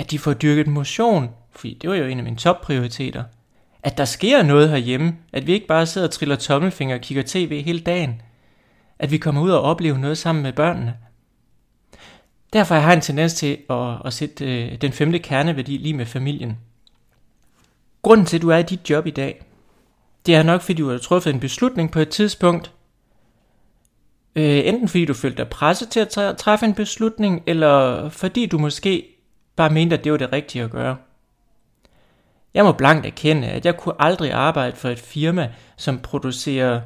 at 0.00 0.10
de 0.10 0.18
får 0.18 0.32
dyrket 0.32 0.66
motion, 0.66 1.28
fordi 1.50 1.78
det 1.82 1.90
var 1.90 1.96
jo 1.96 2.04
en 2.04 2.18
af 2.18 2.24
mine 2.24 2.36
topprioriteter. 2.36 3.24
At 3.82 3.98
der 3.98 4.04
sker 4.04 4.42
noget 4.42 4.70
herhjemme, 4.70 5.16
at 5.32 5.46
vi 5.46 5.52
ikke 5.52 5.66
bare 5.66 5.86
sidder 5.86 6.06
og 6.06 6.12
triller 6.12 6.36
tommelfinger 6.36 6.94
og 6.94 7.00
kigger 7.00 7.22
tv 7.26 7.62
hele 7.62 7.80
dagen. 7.80 8.22
At 8.98 9.10
vi 9.10 9.18
kommer 9.18 9.42
ud 9.42 9.50
og 9.50 9.62
oplever 9.62 9.98
noget 9.98 10.18
sammen 10.18 10.42
med 10.42 10.52
børnene. 10.52 10.96
Derfor 12.52 12.74
har 12.74 12.88
jeg 12.90 12.94
en 12.94 13.00
tendens 13.00 13.34
til 13.34 13.58
at, 13.70 13.96
at 14.04 14.12
sætte 14.12 14.44
øh, 14.44 14.80
den 14.80 14.92
femte 14.92 15.18
kerneværdi 15.18 15.76
lige 15.76 15.94
med 15.94 16.06
familien. 16.06 16.58
Grunden 18.02 18.26
til, 18.26 18.36
at 18.36 18.42
du 18.42 18.48
er 18.48 18.58
i 18.58 18.62
dit 18.62 18.90
job 18.90 19.06
i 19.06 19.10
dag, 19.10 19.44
det 20.26 20.34
er 20.34 20.42
nok, 20.42 20.60
fordi 20.60 20.82
du 20.82 20.90
har 20.90 20.98
truffet 20.98 21.34
en 21.34 21.40
beslutning 21.40 21.90
på 21.90 22.00
et 22.00 22.08
tidspunkt. 22.08 22.72
Øh, 24.36 24.62
enten 24.64 24.88
fordi 24.88 25.04
du 25.04 25.14
følte 25.14 25.36
dig 25.36 25.48
presset 25.48 25.88
til 25.88 26.00
at 26.00 26.36
træffe 26.38 26.66
en 26.66 26.74
beslutning, 26.74 27.42
eller 27.46 28.08
fordi 28.08 28.46
du 28.46 28.58
måske 28.58 29.16
bare 29.60 29.70
mente, 29.70 29.98
at 29.98 30.04
det 30.04 30.12
var 30.12 30.18
det 30.18 30.32
rigtige 30.32 30.64
at 30.64 30.70
gøre. 30.70 30.96
Jeg 32.54 32.64
må 32.64 32.72
blankt 32.72 33.06
erkende, 33.06 33.48
at 33.48 33.66
jeg 33.66 33.76
kunne 33.76 33.94
aldrig 33.98 34.32
arbejde 34.32 34.76
for 34.76 34.88
et 34.88 34.98
firma, 34.98 35.52
som 35.76 35.98
producerer 35.98 36.80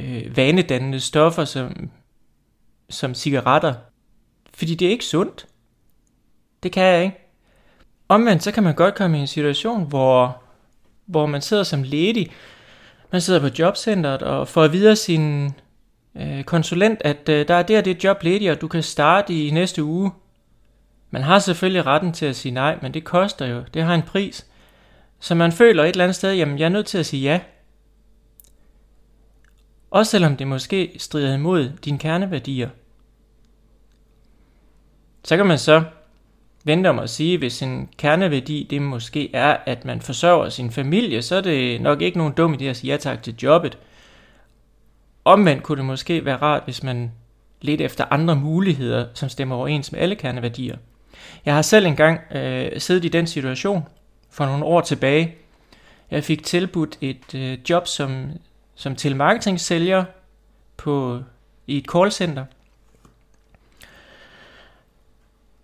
øh, 0.00 0.36
vanedannende 0.36 1.00
stoffer 1.00 1.44
som, 1.44 1.90
som 2.90 3.14
cigaretter. 3.14 3.74
Fordi 4.54 4.74
det 4.74 4.86
er 4.86 4.90
ikke 4.90 5.04
sundt. 5.04 5.46
Det 6.62 6.72
kan 6.72 6.84
jeg 6.84 7.04
ikke. 7.04 7.16
Omvendt 8.08 8.42
så 8.42 8.52
kan 8.52 8.62
man 8.62 8.74
godt 8.74 8.94
komme 8.94 9.18
i 9.18 9.20
en 9.20 9.26
situation, 9.26 9.84
hvor, 9.84 10.42
hvor 11.06 11.26
man 11.26 11.42
sidder 11.42 11.62
som 11.62 11.82
ledig, 11.82 12.32
man 13.12 13.20
sidder 13.20 13.40
på 13.40 13.48
jobcentret 13.58 14.22
og 14.22 14.48
får 14.48 14.62
at 14.62 14.72
vide 14.72 14.90
af 14.90 14.98
sin 14.98 15.50
øh, 16.14 16.44
konsulent, 16.44 17.02
at 17.04 17.28
øh, 17.28 17.48
der 17.48 17.54
er 17.54 17.62
der 17.62 17.80
det 17.80 18.04
job 18.04 18.22
ledig, 18.22 18.50
og 18.50 18.60
du 18.60 18.68
kan 18.68 18.82
starte 18.82 19.46
i 19.46 19.50
næste 19.50 19.84
uge. 19.84 20.10
Man 21.10 21.22
har 21.22 21.38
selvfølgelig 21.38 21.86
retten 21.86 22.12
til 22.12 22.26
at 22.26 22.36
sige 22.36 22.52
nej, 22.52 22.78
men 22.82 22.94
det 22.94 23.04
koster 23.04 23.46
jo. 23.46 23.64
Det 23.74 23.82
har 23.82 23.94
en 23.94 24.02
pris. 24.02 24.46
Så 25.20 25.34
man 25.34 25.52
føler 25.52 25.84
et 25.84 25.88
eller 25.88 26.04
andet 26.04 26.16
sted, 26.16 26.34
jamen 26.34 26.58
jeg 26.58 26.64
er 26.64 26.68
nødt 26.68 26.86
til 26.86 26.98
at 26.98 27.06
sige 27.06 27.22
ja. 27.22 27.40
Også 29.90 30.10
selvom 30.10 30.36
det 30.36 30.46
måske 30.46 30.96
strider 30.98 31.34
imod 31.34 31.72
dine 31.84 31.98
kerneværdier. 31.98 32.68
Så 35.24 35.36
kan 35.36 35.46
man 35.46 35.58
så 35.58 35.84
vente 36.64 36.90
om 36.90 36.98
at 36.98 37.10
sige, 37.10 37.38
hvis 37.38 37.62
en 37.62 37.88
kerneværdi 37.96 38.66
det 38.70 38.82
måske 38.82 39.34
er, 39.34 39.56
at 39.66 39.84
man 39.84 40.00
forsørger 40.00 40.48
sin 40.48 40.70
familie, 40.70 41.22
så 41.22 41.36
er 41.36 41.40
det 41.40 41.80
nok 41.80 42.02
ikke 42.02 42.18
nogen 42.18 42.32
dum 42.32 42.54
idé 42.54 42.64
at 42.64 42.76
sige 42.76 42.90
ja 42.90 42.96
tak 42.96 43.22
til 43.22 43.36
jobbet. 43.42 43.78
Omvendt 45.24 45.62
kunne 45.62 45.78
det 45.78 45.84
måske 45.84 46.24
være 46.24 46.36
rart, 46.36 46.62
hvis 46.64 46.82
man 46.82 47.12
lidt 47.60 47.80
efter 47.80 48.04
andre 48.10 48.36
muligheder, 48.36 49.06
som 49.14 49.28
stemmer 49.28 49.56
overens 49.56 49.92
med 49.92 50.00
alle 50.00 50.14
kerneværdier. 50.14 50.76
Jeg 51.44 51.54
har 51.54 51.62
selv 51.62 51.86
engang 51.86 52.20
øh, 52.36 52.80
siddet 52.80 53.04
i 53.04 53.08
den 53.08 53.26
situation 53.26 53.88
for 54.30 54.46
nogle 54.46 54.64
år 54.64 54.80
tilbage. 54.80 55.34
Jeg 56.10 56.24
fik 56.24 56.44
tilbudt 56.44 56.98
et 57.00 57.34
øh, 57.34 57.58
job 57.70 57.86
som, 57.86 58.26
som 58.74 58.96
telemarketing-sælger 58.96 60.04
på, 60.76 61.22
i 61.66 61.78
et 61.78 61.84
callcenter. 61.92 62.44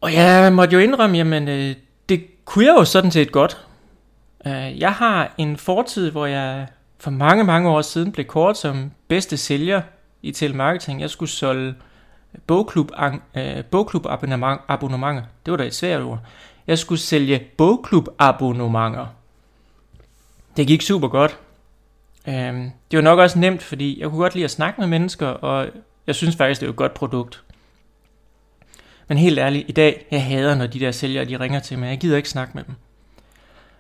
Og 0.00 0.12
jeg 0.12 0.52
måtte 0.52 0.75
jo 0.75 0.80
indrømme, 0.80 1.16
jamen 1.16 1.49
øh, 1.49 1.75
det 2.08 2.44
kunne 2.44 2.64
jeg 2.64 2.75
jo 2.78 2.84
sådan 2.84 3.11
set 3.11 3.32
godt. 3.32 3.66
Øh, 4.46 4.80
jeg 4.80 4.92
har 4.92 5.34
en 5.38 5.56
fortid, 5.56 6.11
hvor 6.11 6.26
jeg 6.26 6.66
for 6.99 7.11
mange, 7.11 7.44
mange 7.44 7.68
år 7.68 7.82
siden 7.82 8.12
blev 8.12 8.26
kort 8.26 8.58
som 8.58 8.90
bedste 9.08 9.37
sælger 9.37 9.82
i 10.23 10.32
telemarketing. 10.32 11.00
Jeg 11.00 11.11
skulle 11.11 11.30
solge 11.30 11.75
bogklub, 12.46 12.90
øh, 13.34 13.64
bogklub 13.64 14.06
abonnement, 14.06 14.60
abonnementer. 14.68 15.22
Det 15.46 15.52
var 15.52 15.56
da 15.56 15.64
et 15.64 15.74
svært 15.74 16.02
ord. 16.02 16.18
Jeg 16.66 16.78
skulle 16.78 17.00
sælge 17.00 17.38
bogklub 17.56 18.08
abonnementer. 18.18 19.06
Det 20.56 20.66
gik 20.66 20.82
super 20.82 21.08
godt. 21.08 21.38
Øh, 22.28 22.34
det 22.90 22.96
var 22.96 23.00
nok 23.00 23.18
også 23.18 23.38
nemt, 23.38 23.62
fordi 23.62 24.00
jeg 24.00 24.08
kunne 24.08 24.20
godt 24.20 24.34
lide 24.34 24.44
at 24.44 24.50
snakke 24.50 24.80
med 24.80 24.88
mennesker, 24.88 25.26
og 25.26 25.66
jeg 26.06 26.14
synes 26.14 26.36
faktisk, 26.36 26.60
det 26.60 26.66
er 26.66 26.70
et 26.70 26.76
godt 26.76 26.94
produkt. 26.94 27.42
Men 29.08 29.18
helt 29.18 29.38
ærligt, 29.38 29.68
i 29.68 29.72
dag, 29.72 30.06
jeg 30.10 30.24
hader, 30.24 30.54
når 30.54 30.66
de 30.66 30.80
der 30.80 30.90
sælgere, 30.90 31.24
de 31.24 31.40
ringer 31.40 31.60
til 31.60 31.78
mig. 31.78 31.88
Jeg 31.88 31.98
gider 31.98 32.16
ikke 32.16 32.28
snakke 32.28 32.52
med 32.54 32.64
dem. 32.64 32.74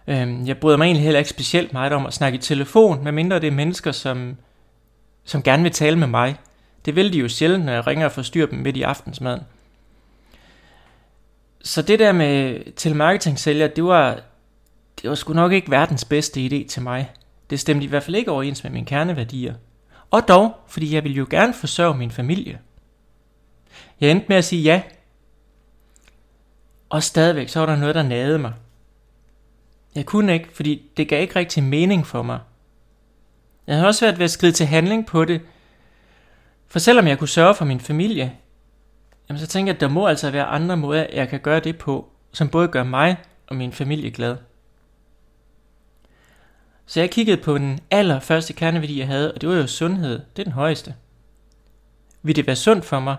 Øhm, 0.06 0.46
jeg 0.46 0.58
bryder 0.58 0.76
mig 0.76 0.84
egentlig 0.84 1.04
heller 1.04 1.18
ikke 1.18 1.30
specielt 1.30 1.72
meget 1.72 1.92
om 1.92 2.06
at 2.06 2.14
snakke 2.14 2.36
i 2.36 2.40
telefon, 2.40 3.04
medmindre 3.04 3.40
det 3.40 3.46
er 3.46 3.50
mennesker, 3.50 3.92
som, 3.92 4.36
som 5.24 5.42
gerne 5.42 5.62
vil 5.62 5.72
tale 5.72 5.98
med 5.98 6.06
mig. 6.06 6.36
Det 6.84 6.96
vil 6.96 7.12
de 7.12 7.18
jo 7.18 7.28
sjældent, 7.28 7.64
når 7.64 7.72
jeg 7.72 7.86
ringer 7.86 8.06
og 8.06 8.12
forstyrrer 8.12 8.46
dem 8.46 8.58
midt 8.58 8.76
i 8.76 8.82
aftensmaden. 8.82 9.40
Så 11.62 11.82
det 11.82 11.98
der 11.98 12.12
med 12.12 12.60
telemarketing 12.76 13.38
sælger, 13.38 13.66
det 13.66 13.84
var, 13.84 14.20
det 15.02 15.10
var 15.10 15.14
sgu 15.16 15.32
nok 15.32 15.52
ikke 15.52 15.70
verdens 15.70 16.04
bedste 16.04 16.46
idé 16.46 16.68
til 16.68 16.82
mig. 16.82 17.10
Det 17.50 17.60
stemte 17.60 17.84
i 17.84 17.88
hvert 17.88 18.02
fald 18.02 18.16
ikke 18.16 18.30
overens 18.30 18.64
med 18.64 18.72
mine 18.72 18.86
kerneværdier. 18.86 19.54
Og 20.10 20.28
dog, 20.28 20.56
fordi 20.66 20.94
jeg 20.94 21.04
ville 21.04 21.16
jo 21.16 21.26
gerne 21.30 21.54
forsørge 21.54 21.96
min 21.96 22.10
familie. 22.10 22.58
Jeg 24.00 24.10
endte 24.10 24.26
med 24.28 24.36
at 24.36 24.44
sige 24.44 24.62
ja. 24.62 24.82
Og 26.88 27.02
stadigvæk 27.02 27.48
så 27.48 27.60
var 27.60 27.66
der 27.66 27.76
noget, 27.76 27.94
der 27.94 28.02
nagede 28.02 28.38
mig. 28.38 28.52
Jeg 29.94 30.06
kunne 30.06 30.32
ikke, 30.32 30.48
fordi 30.54 30.90
det 30.96 31.08
gav 31.08 31.22
ikke 31.22 31.36
rigtig 31.36 31.62
mening 31.62 32.06
for 32.06 32.22
mig. 32.22 32.40
Jeg 33.66 33.74
havde 33.74 33.88
også 33.88 34.04
været 34.04 34.18
ved 34.18 34.24
at 34.24 34.30
skride 34.30 34.52
til 34.52 34.66
handling 34.66 35.06
på 35.06 35.24
det. 35.24 35.40
For 36.74 36.78
selvom 36.78 37.06
jeg 37.06 37.18
kunne 37.18 37.28
sørge 37.28 37.54
for 37.54 37.64
min 37.64 37.80
familie, 37.80 38.32
jamen 39.28 39.40
så 39.40 39.46
tænker 39.46 39.72
jeg, 39.72 39.76
at 39.76 39.80
der 39.80 39.88
må 39.88 40.06
altså 40.06 40.30
være 40.30 40.44
andre 40.44 40.76
måder, 40.76 41.06
jeg 41.12 41.28
kan 41.28 41.40
gøre 41.40 41.60
det 41.60 41.78
på, 41.78 42.08
som 42.32 42.48
både 42.48 42.68
gør 42.68 42.82
mig 42.82 43.16
og 43.46 43.56
min 43.56 43.72
familie 43.72 44.10
glad. 44.10 44.36
Så 46.86 47.00
jeg 47.00 47.10
kiggede 47.10 47.42
på 47.42 47.58
den 47.58 47.80
allerførste 47.90 48.52
kerneværdi, 48.52 48.98
jeg 48.98 49.06
havde, 49.06 49.34
og 49.34 49.40
det 49.40 49.48
var 49.48 49.54
jo 49.54 49.66
sundhed. 49.66 50.20
Det 50.36 50.42
er 50.42 50.44
den 50.44 50.52
højeste. 50.52 50.94
Vil 52.22 52.36
det 52.36 52.46
være 52.46 52.56
sundt 52.56 52.84
for 52.84 53.00
mig 53.00 53.16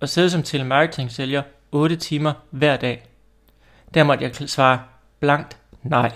at 0.00 0.08
sidde 0.08 0.30
som 0.30 0.42
telemarketing-sælger 0.42 1.42
8 1.72 1.96
timer 1.96 2.32
hver 2.50 2.76
dag? 2.76 3.06
Der 3.94 4.04
måtte 4.04 4.24
jeg 4.24 4.34
svare 4.34 4.80
blankt 5.20 5.58
nej. 5.82 6.12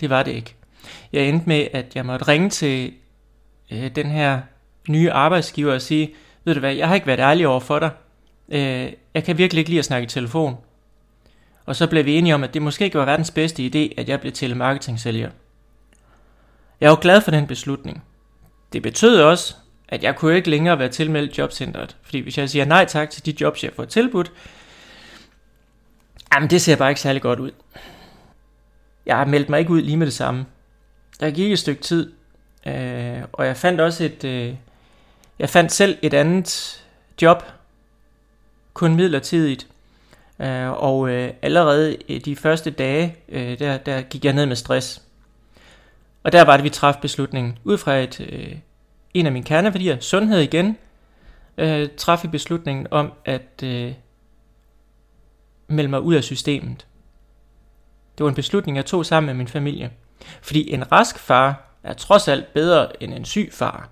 Det 0.00 0.10
var 0.10 0.22
det 0.22 0.32
ikke. 0.32 0.54
Jeg 1.12 1.28
endte 1.28 1.48
med, 1.48 1.68
at 1.72 1.96
jeg 1.96 2.06
måtte 2.06 2.28
ringe 2.28 2.50
til 2.50 2.94
øh, 3.70 3.94
den 3.94 4.06
her 4.06 4.40
nye 4.88 5.10
arbejdsgiver 5.10 5.74
og 5.74 5.82
sige, 5.82 6.14
ved 6.44 6.54
du 6.54 6.60
hvad, 6.60 6.74
jeg 6.74 6.88
har 6.88 6.94
ikke 6.94 7.06
været 7.06 7.20
ærlig 7.20 7.48
over 7.48 7.60
for 7.60 7.78
dig. 7.78 7.90
Øh, 8.48 8.92
jeg 9.14 9.24
kan 9.24 9.38
virkelig 9.38 9.58
ikke 9.58 9.70
lide 9.70 9.78
at 9.78 9.84
snakke 9.84 10.04
i 10.04 10.08
telefon. 10.08 10.56
Og 11.66 11.76
så 11.76 11.86
blev 11.86 12.04
vi 12.04 12.14
enige 12.14 12.34
om, 12.34 12.44
at 12.44 12.54
det 12.54 12.62
måske 12.62 12.84
ikke 12.84 12.98
var 12.98 13.04
verdens 13.04 13.30
bedste 13.30 13.62
idé, 13.66 14.00
at 14.00 14.08
jeg 14.08 14.20
blev 14.20 14.32
telemarketing-sælger. 14.32 15.30
Jeg 16.80 16.90
var 16.90 16.96
glad 16.96 17.20
for 17.20 17.30
den 17.30 17.46
beslutning. 17.46 18.04
Det 18.72 18.82
betød 18.82 19.20
også, 19.20 19.54
at 19.88 20.02
jeg 20.02 20.16
kunne 20.16 20.36
ikke 20.36 20.50
længere 20.50 20.78
være 20.78 20.88
tilmeldt 20.88 21.38
jobcentret. 21.38 21.96
Fordi 22.02 22.20
hvis 22.20 22.38
jeg 22.38 22.50
siger 22.50 22.64
nej 22.64 22.84
tak 22.84 23.10
til 23.10 23.26
de 23.26 23.34
jobs, 23.40 23.64
jeg 23.64 23.72
får 23.76 23.84
tilbudt, 23.84 24.32
jamen 26.34 26.50
det 26.50 26.62
ser 26.62 26.76
bare 26.76 26.90
ikke 26.90 27.00
særlig 27.00 27.22
godt 27.22 27.40
ud. 27.40 27.50
Jeg 29.06 29.16
har 29.16 29.24
meldt 29.24 29.48
mig 29.48 29.60
ikke 29.60 29.70
ud 29.70 29.82
lige 29.82 29.96
med 29.96 30.06
det 30.06 30.14
samme. 30.14 30.46
Der 31.20 31.30
gik 31.30 31.52
et 31.52 31.58
stykke 31.58 31.82
tid, 31.82 32.12
øh, 32.66 33.22
og 33.32 33.46
jeg 33.46 33.56
fandt 33.56 33.80
også 33.80 34.04
et... 34.04 34.24
Øh, 34.24 34.54
jeg 35.42 35.50
fandt 35.50 35.72
selv 35.72 35.98
et 36.02 36.14
andet 36.14 36.84
job, 37.22 37.42
kun 38.74 38.94
midlertidigt. 38.94 39.66
Øh, 40.38 40.70
og 40.70 41.08
øh, 41.08 41.32
allerede 41.42 41.96
de 42.24 42.36
første 42.36 42.70
dage, 42.70 43.16
øh, 43.28 43.58
der, 43.58 43.78
der 43.78 44.02
gik 44.02 44.24
jeg 44.24 44.32
ned 44.32 44.46
med 44.46 44.56
stress. 44.56 45.02
Og 46.22 46.32
der 46.32 46.42
var 46.42 46.56
det, 46.56 46.64
vi 46.64 46.70
træffede 46.70 47.02
beslutningen. 47.02 47.58
Ud 47.64 47.78
fra 47.78 47.96
et, 47.96 48.20
øh, 48.20 48.56
en 49.14 49.26
af 49.26 49.32
mine 49.32 49.44
kerneværdier, 49.44 50.00
sundhed 50.00 50.40
igen, 50.40 50.78
øh, 51.58 51.88
træffede 51.96 52.30
vi 52.30 52.32
beslutningen 52.32 52.86
om 52.90 53.12
at 53.24 53.62
øh, 53.62 53.92
melde 55.68 55.90
mig 55.90 56.00
ud 56.00 56.14
af 56.14 56.24
systemet. 56.24 56.86
Det 58.18 58.24
var 58.24 58.28
en 58.28 58.34
beslutning, 58.34 58.76
jeg 58.76 58.86
tog 58.86 59.06
sammen 59.06 59.26
med 59.26 59.34
min 59.34 59.48
familie. 59.48 59.90
Fordi 60.42 60.70
en 60.70 60.92
rask 60.92 61.18
far 61.18 61.76
er 61.82 61.92
trods 61.92 62.28
alt 62.28 62.52
bedre 62.52 63.02
end 63.02 63.14
en 63.14 63.24
syg 63.24 63.48
far. 63.52 63.88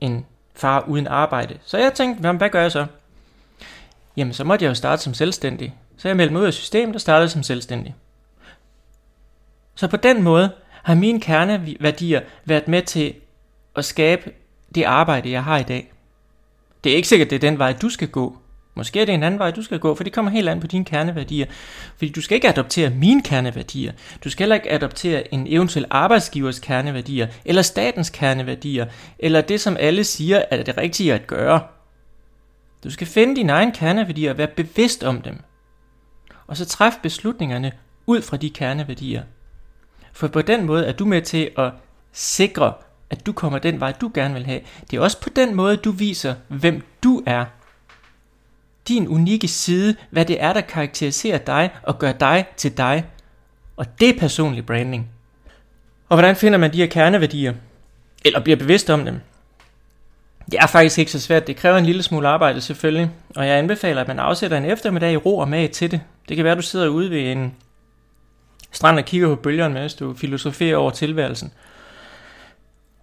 En 0.00 0.26
far 0.54 0.84
uden 0.88 1.06
arbejde. 1.06 1.58
Så 1.64 1.78
jeg 1.78 1.94
tænkte, 1.94 2.30
hvad 2.32 2.50
gør 2.50 2.62
jeg 2.62 2.72
så? 2.72 2.86
Jamen, 4.16 4.34
så 4.34 4.44
måtte 4.44 4.64
jeg 4.64 4.68
jo 4.68 4.74
starte 4.74 5.02
som 5.02 5.14
selvstændig. 5.14 5.74
Så 5.96 6.08
jeg 6.08 6.16
meldte 6.16 6.32
mig 6.32 6.42
ud 6.42 6.46
af 6.46 6.54
systemet 6.54 6.94
og 6.94 7.00
startede 7.00 7.28
som 7.28 7.42
selvstændig. 7.42 7.94
Så 9.74 9.88
på 9.88 9.96
den 9.96 10.22
måde 10.22 10.52
har 10.82 10.94
mine 10.94 11.20
kerneværdier 11.20 12.20
været 12.44 12.68
med 12.68 12.82
til 12.82 13.14
at 13.76 13.84
skabe 13.84 14.32
det 14.74 14.84
arbejde, 14.84 15.30
jeg 15.30 15.44
har 15.44 15.58
i 15.58 15.62
dag. 15.62 15.92
Det 16.84 16.92
er 16.92 16.96
ikke 16.96 17.08
sikkert, 17.08 17.30
det 17.30 17.36
er 17.36 17.40
den 17.50 17.58
vej, 17.58 17.72
du 17.72 17.88
skal 17.88 18.08
gå. 18.08 18.38
Måske 18.76 19.00
er 19.00 19.04
det 19.04 19.14
en 19.14 19.22
anden 19.22 19.38
vej, 19.38 19.50
du 19.50 19.62
skal 19.62 19.78
gå, 19.78 19.94
for 19.94 20.04
det 20.04 20.12
kommer 20.12 20.30
helt 20.30 20.48
an 20.48 20.60
på 20.60 20.66
dine 20.66 20.84
kerneværdier. 20.84 21.46
Fordi 21.96 22.08
du 22.12 22.20
skal 22.20 22.34
ikke 22.34 22.48
adoptere 22.48 22.90
mine 22.90 23.22
kerneværdier. 23.22 23.92
Du 24.24 24.30
skal 24.30 24.44
heller 24.44 24.56
ikke 24.56 24.72
adoptere 24.72 25.34
en 25.34 25.46
eventuel 25.46 25.86
arbejdsgivers 25.90 26.58
kerneværdier, 26.58 27.26
eller 27.44 27.62
statens 27.62 28.10
kerneværdier, 28.10 28.86
eller 29.18 29.40
det, 29.40 29.60
som 29.60 29.76
alle 29.80 30.04
siger, 30.04 30.42
er 30.50 30.62
det 30.62 30.76
rigtige 30.76 31.14
at 31.14 31.26
gøre. 31.26 31.60
Du 32.84 32.90
skal 32.90 33.06
finde 33.06 33.36
dine 33.36 33.52
egne 33.52 33.72
kerneværdier 33.72 34.30
og 34.30 34.38
være 34.38 34.46
bevidst 34.46 35.04
om 35.04 35.22
dem. 35.22 35.38
Og 36.46 36.56
så 36.56 36.64
træffe 36.64 36.98
beslutningerne 37.02 37.72
ud 38.06 38.22
fra 38.22 38.36
de 38.36 38.50
kerneværdier. 38.50 39.22
For 40.12 40.28
på 40.28 40.42
den 40.42 40.66
måde 40.66 40.86
er 40.86 40.92
du 40.92 41.04
med 41.04 41.22
til 41.22 41.50
at 41.58 41.72
sikre, 42.12 42.72
at 43.10 43.26
du 43.26 43.32
kommer 43.32 43.58
den 43.58 43.80
vej, 43.80 43.92
du 43.92 44.10
gerne 44.14 44.34
vil 44.34 44.46
have. 44.46 44.60
Det 44.90 44.96
er 44.96 45.00
også 45.00 45.20
på 45.20 45.28
den 45.28 45.54
måde, 45.54 45.76
du 45.76 45.90
viser, 45.90 46.34
hvem 46.48 46.82
du 47.02 47.22
er. 47.26 47.44
Din 48.88 49.08
unikke 49.08 49.48
side, 49.48 49.96
hvad 50.10 50.24
det 50.24 50.42
er, 50.42 50.52
der 50.52 50.60
karakteriserer 50.60 51.38
dig 51.38 51.70
og 51.82 51.98
gør 51.98 52.12
dig 52.12 52.46
til 52.56 52.76
dig. 52.76 53.04
Og 53.76 54.00
det 54.00 54.08
er 54.08 54.18
personlig 54.18 54.66
branding. 54.66 55.08
Og 56.08 56.16
hvordan 56.16 56.36
finder 56.36 56.58
man 56.58 56.72
de 56.72 56.76
her 56.76 56.86
kerneværdier? 56.86 57.54
Eller 58.24 58.40
bliver 58.40 58.56
bevidst 58.56 58.90
om 58.90 59.04
dem? 59.04 59.20
Det 60.50 60.58
er 60.58 60.66
faktisk 60.66 60.98
ikke 60.98 61.12
så 61.12 61.20
svært. 61.20 61.46
Det 61.46 61.56
kræver 61.56 61.78
en 61.78 61.86
lille 61.86 62.02
smule 62.02 62.28
arbejde 62.28 62.60
selvfølgelig. 62.60 63.10
Og 63.36 63.46
jeg 63.46 63.58
anbefaler, 63.58 64.00
at 64.00 64.08
man 64.08 64.18
afsætter 64.18 64.56
en 64.56 64.64
eftermiddag 64.64 65.12
i 65.12 65.16
ro 65.16 65.38
og 65.38 65.48
mag 65.48 65.70
til 65.70 65.90
det. 65.90 66.00
Det 66.28 66.36
kan 66.36 66.44
være, 66.44 66.52
at 66.52 66.58
du 66.58 66.62
sidder 66.62 66.88
ude 66.88 67.10
ved 67.10 67.32
en 67.32 67.54
strand 68.72 68.98
og 68.98 69.04
kigger 69.04 69.28
på 69.28 69.34
bølgerne, 69.34 69.74
mens 69.74 69.94
du 69.94 70.14
filosoferer 70.14 70.76
over 70.76 70.90
tilværelsen. 70.90 71.52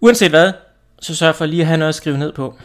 Uanset 0.00 0.30
hvad, 0.30 0.52
så 1.00 1.16
sørg 1.16 1.34
for 1.34 1.46
lige 1.46 1.62
at 1.62 1.66
have 1.66 1.78
noget 1.78 1.88
at 1.88 1.94
skrive 1.94 2.18
ned 2.18 2.32
på. 2.32 2.58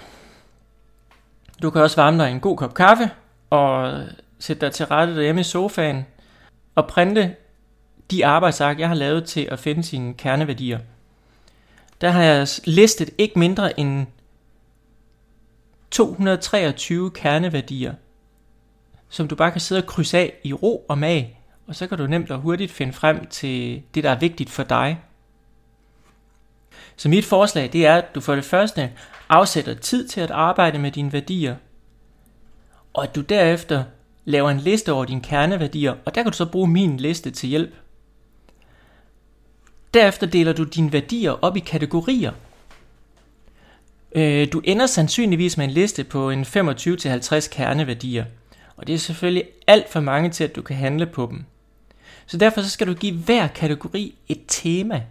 Du 1.61 1.69
kan 1.69 1.81
også 1.81 2.01
varme 2.01 2.23
dig 2.23 2.31
en 2.31 2.39
god 2.39 2.57
kop 2.57 2.73
kaffe 2.73 3.09
og 3.49 4.01
sætte 4.39 4.65
dig 4.65 4.73
til 4.73 4.85
rette 4.85 5.15
derhjemme 5.15 5.41
i 5.41 5.43
sofaen 5.43 6.05
og 6.75 6.87
printe 6.87 7.35
de 8.11 8.25
arbejdsark, 8.25 8.79
jeg 8.79 8.87
har 8.87 8.95
lavet 8.95 9.25
til 9.25 9.47
at 9.51 9.59
finde 9.59 9.83
sine 9.83 10.13
kerneværdier. 10.13 10.79
Der 12.01 12.09
har 12.09 12.23
jeg 12.23 12.47
listet 12.65 13.09
ikke 13.17 13.39
mindre 13.39 13.79
end 13.79 14.07
223 15.91 17.11
kerneværdier, 17.11 17.93
som 19.09 19.27
du 19.27 19.35
bare 19.35 19.51
kan 19.51 19.61
sidde 19.61 19.81
og 19.81 19.87
krydse 19.87 20.17
af 20.17 20.33
i 20.43 20.53
ro 20.53 20.85
og 20.89 20.97
mag 20.97 21.39
og 21.69 21.75
så 21.75 21.87
kan 21.87 21.97
du 21.97 22.07
nemt 22.07 22.31
og 22.31 22.39
hurtigt 22.39 22.71
finde 22.71 22.93
frem 22.93 23.27
til 23.27 23.83
det, 23.95 24.03
der 24.03 24.09
er 24.09 24.19
vigtigt 24.19 24.49
for 24.49 24.63
dig. 24.63 24.99
Så 26.95 27.09
mit 27.09 27.25
forslag, 27.25 27.69
det 27.73 27.85
er, 27.85 27.95
at 27.95 28.15
du 28.15 28.21
for 28.21 28.35
det 28.35 28.45
første 28.45 28.91
afsætter 29.29 29.73
tid 29.73 30.07
til 30.07 30.21
at 30.21 30.31
arbejde 30.31 30.79
med 30.79 30.91
dine 30.91 31.13
værdier, 31.13 31.55
og 32.93 33.03
at 33.03 33.15
du 33.15 33.21
derefter 33.21 33.83
laver 34.25 34.49
en 34.49 34.59
liste 34.59 34.91
over 34.91 35.05
dine 35.05 35.21
kerneværdier, 35.21 35.95
og 36.05 36.15
der 36.15 36.23
kan 36.23 36.31
du 36.31 36.37
så 36.37 36.45
bruge 36.45 36.67
min 36.67 36.97
liste 36.97 37.31
til 37.31 37.49
hjælp. 37.49 37.73
Derefter 39.93 40.27
deler 40.27 40.53
du 40.53 40.63
dine 40.63 40.93
værdier 40.93 41.31
op 41.31 41.57
i 41.57 41.59
kategorier. 41.59 42.31
Øh, 44.15 44.47
du 44.53 44.61
ender 44.63 44.85
sandsynligvis 44.85 45.57
med 45.57 45.65
en 45.65 45.71
liste 45.71 46.03
på 46.03 46.29
en 46.29 46.41
25-50 46.41 47.49
kerneværdier, 47.49 48.25
og 48.75 48.87
det 48.87 48.95
er 48.95 48.99
selvfølgelig 48.99 49.43
alt 49.67 49.91
for 49.91 49.99
mange 49.99 50.29
til, 50.29 50.43
at 50.43 50.55
du 50.55 50.61
kan 50.61 50.75
handle 50.75 51.05
på 51.05 51.27
dem. 51.31 51.45
Så 52.25 52.37
derfor 52.37 52.61
så 52.61 52.69
skal 52.69 52.87
du 52.87 52.93
give 52.93 53.17
hver 53.17 53.47
kategori 53.47 54.15
et 54.27 54.41
tema 54.47 55.03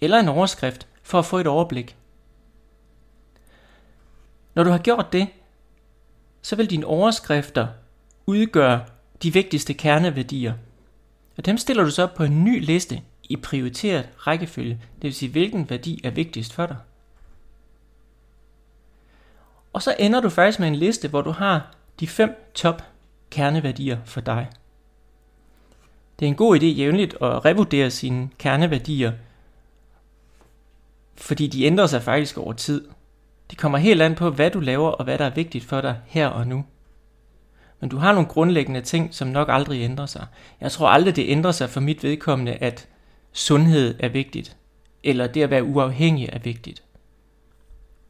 eller 0.00 0.18
en 0.18 0.28
overskrift 0.28 0.86
for 1.02 1.18
at 1.18 1.26
få 1.26 1.38
et 1.38 1.46
overblik. 1.46 1.96
Når 4.54 4.64
du 4.64 4.70
har 4.70 4.78
gjort 4.78 5.12
det, 5.12 5.28
så 6.42 6.56
vil 6.56 6.70
dine 6.70 6.86
overskrifter 6.86 7.68
udgøre 8.26 8.84
de 9.22 9.32
vigtigste 9.32 9.74
kerneværdier. 9.74 10.54
Og 11.36 11.46
dem 11.46 11.58
stiller 11.58 11.84
du 11.84 11.90
så 11.90 12.02
op 12.02 12.14
på 12.14 12.24
en 12.24 12.44
ny 12.44 12.64
liste 12.64 13.02
i 13.28 13.36
prioriteret 13.36 14.08
rækkefølge, 14.18 14.80
det 14.94 15.02
vil 15.02 15.14
sige, 15.14 15.32
hvilken 15.32 15.70
værdi 15.70 16.00
er 16.04 16.10
vigtigst 16.10 16.52
for 16.52 16.66
dig. 16.66 16.76
Og 19.72 19.82
så 19.82 19.96
ender 19.98 20.20
du 20.20 20.28
faktisk 20.28 20.58
med 20.58 20.68
en 20.68 20.76
liste, 20.76 21.08
hvor 21.08 21.22
du 21.22 21.30
har 21.30 21.74
de 22.00 22.06
fem 22.06 22.50
top 22.54 22.82
kerneværdier 23.30 23.98
for 24.04 24.20
dig. 24.20 24.50
Det 26.18 26.26
er 26.26 26.28
en 26.28 26.36
god 26.36 26.60
idé 26.60 26.64
jævnligt 26.64 27.14
at 27.14 27.44
revurdere 27.44 27.90
sine 27.90 28.30
kerneværdier, 28.38 29.12
fordi 31.14 31.46
de 31.46 31.64
ændrer 31.64 31.86
sig 31.86 32.02
faktisk 32.02 32.38
over 32.38 32.52
tid. 32.52 32.88
Det 33.50 33.58
kommer 33.58 33.78
helt 33.78 34.02
an 34.02 34.14
på, 34.14 34.30
hvad 34.30 34.50
du 34.50 34.60
laver 34.60 34.88
og 34.88 35.04
hvad 35.04 35.18
der 35.18 35.24
er 35.24 35.34
vigtigt 35.34 35.64
for 35.64 35.80
dig 35.80 35.96
her 36.06 36.28
og 36.28 36.46
nu. 36.46 36.64
Men 37.80 37.90
du 37.90 37.96
har 37.96 38.12
nogle 38.12 38.28
grundlæggende 38.28 38.80
ting, 38.80 39.14
som 39.14 39.28
nok 39.28 39.48
aldrig 39.50 39.82
ændrer 39.82 40.06
sig. 40.06 40.26
Jeg 40.60 40.72
tror 40.72 40.88
aldrig, 40.88 41.16
det 41.16 41.28
ændrer 41.28 41.52
sig 41.52 41.70
for 41.70 41.80
mit 41.80 42.02
vedkommende, 42.02 42.52
at 42.52 42.88
sundhed 43.32 43.94
er 43.98 44.08
vigtigt, 44.08 44.56
eller 45.02 45.26
det 45.26 45.42
at 45.42 45.50
være 45.50 45.64
uafhængig 45.64 46.28
er 46.32 46.38
vigtigt. 46.38 46.82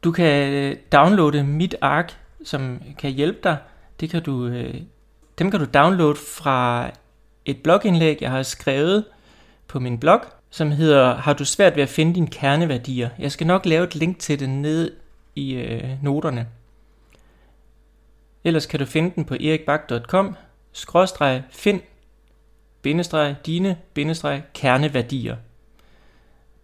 Du 0.03 0.11
kan 0.11 0.53
øh, 0.53 0.75
downloade 0.91 1.43
mit 1.43 1.75
ark, 1.81 2.17
som 2.43 2.81
kan 2.99 3.11
hjælpe 3.11 3.39
dig. 3.43 3.57
Det 3.99 4.09
kan 4.09 4.23
du, 4.23 4.47
øh, 4.47 4.81
dem 5.39 5.51
kan 5.51 5.59
du 5.59 5.65
downloade 5.73 6.15
fra 6.15 6.89
et 7.45 7.63
blogindlæg, 7.63 8.17
jeg 8.21 8.31
har 8.31 8.43
skrevet 8.43 9.03
på 9.67 9.79
min 9.79 9.99
blog, 9.99 10.21
som 10.49 10.71
hedder 10.71 11.15
Har 11.15 11.33
du 11.33 11.45
svært 11.45 11.75
ved 11.75 11.83
at 11.83 11.89
finde 11.89 12.15
dine 12.15 12.27
kerneværdier? 12.27 13.09
Jeg 13.19 13.31
skal 13.31 13.47
nok 13.47 13.65
lave 13.65 13.83
et 13.83 13.95
link 13.95 14.19
til 14.19 14.39
det 14.39 14.49
ned 14.49 14.91
i 15.35 15.53
øh, 15.53 16.03
noterne. 16.03 16.47
Ellers 18.43 18.65
kan 18.65 18.79
du 18.79 18.85
finde 18.85 19.11
den 19.15 19.25
på 19.25 19.33
erikbak.com, 19.33 20.35
skråstreg, 20.71 21.43
find, 21.49 21.81
bindestreg, 22.81 23.35
dine, 23.45 23.77
bindestreg, 23.93 24.43
kerneværdier. 24.53 25.35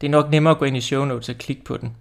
Det 0.01 0.07
er 0.07 0.11
nok 0.11 0.29
nemmere 0.29 0.51
at 0.51 0.59
gå 0.59 0.65
ind 0.65 0.77
i 0.77 0.81
show 0.81 1.05
notes 1.05 1.29
og 1.29 1.35
klikke 1.35 1.63
på 1.63 1.77
den. 1.77 1.95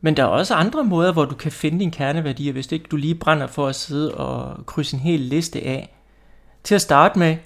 Men 0.00 0.16
der 0.16 0.22
er 0.22 0.26
også 0.26 0.54
andre 0.54 0.84
måder, 0.84 1.12
hvor 1.12 1.24
du 1.24 1.34
kan 1.34 1.52
finde 1.52 1.78
dine 1.78 1.92
kerneværdier, 1.92 2.52
hvis 2.52 2.72
ikke 2.72 2.88
du 2.90 2.96
lige 2.96 3.14
brænder 3.14 3.46
for 3.46 3.66
at 3.66 3.74
sidde 3.74 4.14
og 4.14 4.66
krydse 4.66 4.96
en 4.96 5.00
hel 5.00 5.20
liste 5.20 5.60
af. 5.60 5.96
Til 6.64 6.74
at 6.74 6.80
starte 6.80 7.18
med, 7.18 7.36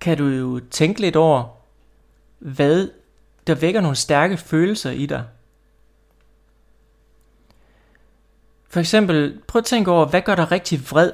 kan 0.00 0.18
du 0.18 0.24
jo 0.24 0.60
tænke 0.70 1.00
lidt 1.00 1.16
over, 1.16 1.44
hvad 2.38 2.88
der 3.46 3.54
vækker 3.54 3.80
nogle 3.80 3.96
stærke 3.96 4.36
følelser 4.36 4.90
i 4.90 5.06
dig. 5.06 5.24
For 8.74 8.80
eksempel, 8.80 9.40
prøv 9.46 9.58
at 9.58 9.64
tænke 9.64 9.90
over, 9.90 10.06
hvad 10.06 10.22
gør 10.22 10.34
dig 10.34 10.52
rigtig 10.52 10.90
vred? 10.90 11.12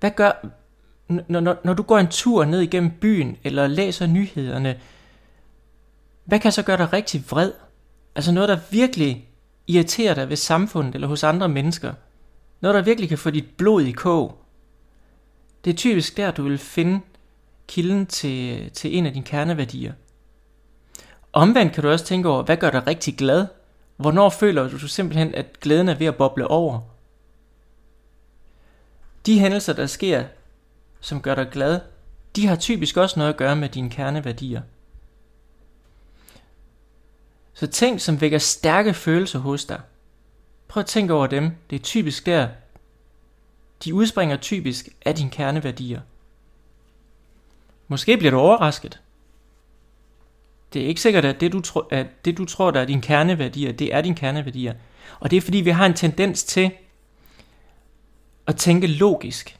Hvad 0.00 0.10
gør, 0.10 0.46
når, 1.08 1.40
når, 1.40 1.56
når 1.64 1.74
du 1.74 1.82
går 1.82 1.98
en 1.98 2.08
tur 2.08 2.44
ned 2.44 2.60
igennem 2.60 2.90
byen, 2.90 3.36
eller 3.44 3.66
læser 3.66 4.06
nyhederne, 4.06 4.80
hvad 6.24 6.40
kan 6.40 6.52
så 6.52 6.62
gøre 6.62 6.76
dig 6.76 6.92
rigtig 6.92 7.24
vred? 7.30 7.52
Altså 8.14 8.32
noget, 8.32 8.48
der 8.48 8.58
virkelig 8.70 9.28
irriterer 9.66 10.14
dig 10.14 10.28
ved 10.28 10.36
samfundet 10.36 10.94
eller 10.94 11.08
hos 11.08 11.24
andre 11.24 11.48
mennesker. 11.48 11.92
Noget, 12.60 12.74
der 12.74 12.82
virkelig 12.82 13.08
kan 13.08 13.18
få 13.18 13.30
dit 13.30 13.56
blod 13.56 13.82
i 13.82 13.92
kog. 13.92 14.38
Det 15.64 15.70
er 15.70 15.76
typisk 15.76 16.16
der, 16.16 16.30
du 16.30 16.42
vil 16.42 16.58
finde 16.58 17.00
kilden 17.68 18.06
til, 18.06 18.70
til 18.70 18.98
en 18.98 19.06
af 19.06 19.12
dine 19.12 19.24
kerneværdier. 19.24 19.92
Omvendt 21.32 21.72
kan 21.72 21.82
du 21.82 21.90
også 21.90 22.04
tænke 22.04 22.28
over, 22.28 22.42
hvad 22.42 22.56
gør 22.56 22.70
dig 22.70 22.86
rigtig 22.86 23.16
glad? 23.16 23.46
Hvornår 23.98 24.30
føler 24.30 24.68
du 24.68 24.78
simpelthen, 24.78 25.34
at 25.34 25.60
glæden 25.60 25.88
er 25.88 25.94
ved 25.94 26.06
at 26.06 26.16
boble 26.16 26.46
over? 26.46 26.80
De 29.26 29.40
hændelser, 29.40 29.72
der 29.72 29.86
sker, 29.86 30.24
som 31.00 31.22
gør 31.22 31.34
dig 31.34 31.48
glad, 31.52 31.80
de 32.36 32.46
har 32.46 32.56
typisk 32.56 32.96
også 32.96 33.18
noget 33.18 33.32
at 33.32 33.38
gøre 33.38 33.56
med 33.56 33.68
dine 33.68 33.90
kerneværdier. 33.90 34.62
Så 37.54 37.66
ting, 37.66 38.00
som 38.00 38.20
vækker 38.20 38.38
stærke 38.38 38.94
følelser 38.94 39.38
hos 39.38 39.64
dig, 39.64 39.80
prøv 40.68 40.80
at 40.80 40.86
tænke 40.86 41.14
over 41.14 41.26
dem. 41.26 41.50
Det 41.70 41.76
er 41.76 41.82
typisk 41.82 42.26
der, 42.26 42.48
de 43.84 43.94
udspringer 43.94 44.36
typisk 44.36 44.88
af 45.04 45.14
dine 45.14 45.30
kerneværdier. 45.30 46.00
Måske 47.88 48.16
bliver 48.16 48.30
du 48.30 48.38
overrasket. 48.38 49.00
Det 50.72 50.82
er 50.82 50.86
ikke 50.86 51.00
sikkert, 51.00 51.24
at 51.24 51.40
det 51.40 51.52
du, 51.52 51.60
tro, 51.60 51.80
at 51.80 52.24
det, 52.24 52.38
du 52.38 52.44
tror, 52.44 52.70
der 52.70 52.80
er 52.80 52.84
dine 52.84 53.02
kerneværdier, 53.02 53.72
det 53.72 53.94
er 53.94 54.00
dine 54.00 54.16
kerneværdier. 54.16 54.74
Og 55.20 55.30
det 55.30 55.36
er 55.36 55.40
fordi, 55.40 55.58
vi 55.58 55.70
har 55.70 55.86
en 55.86 55.94
tendens 55.94 56.44
til 56.44 56.70
at 58.46 58.56
tænke 58.56 58.86
logisk. 58.86 59.58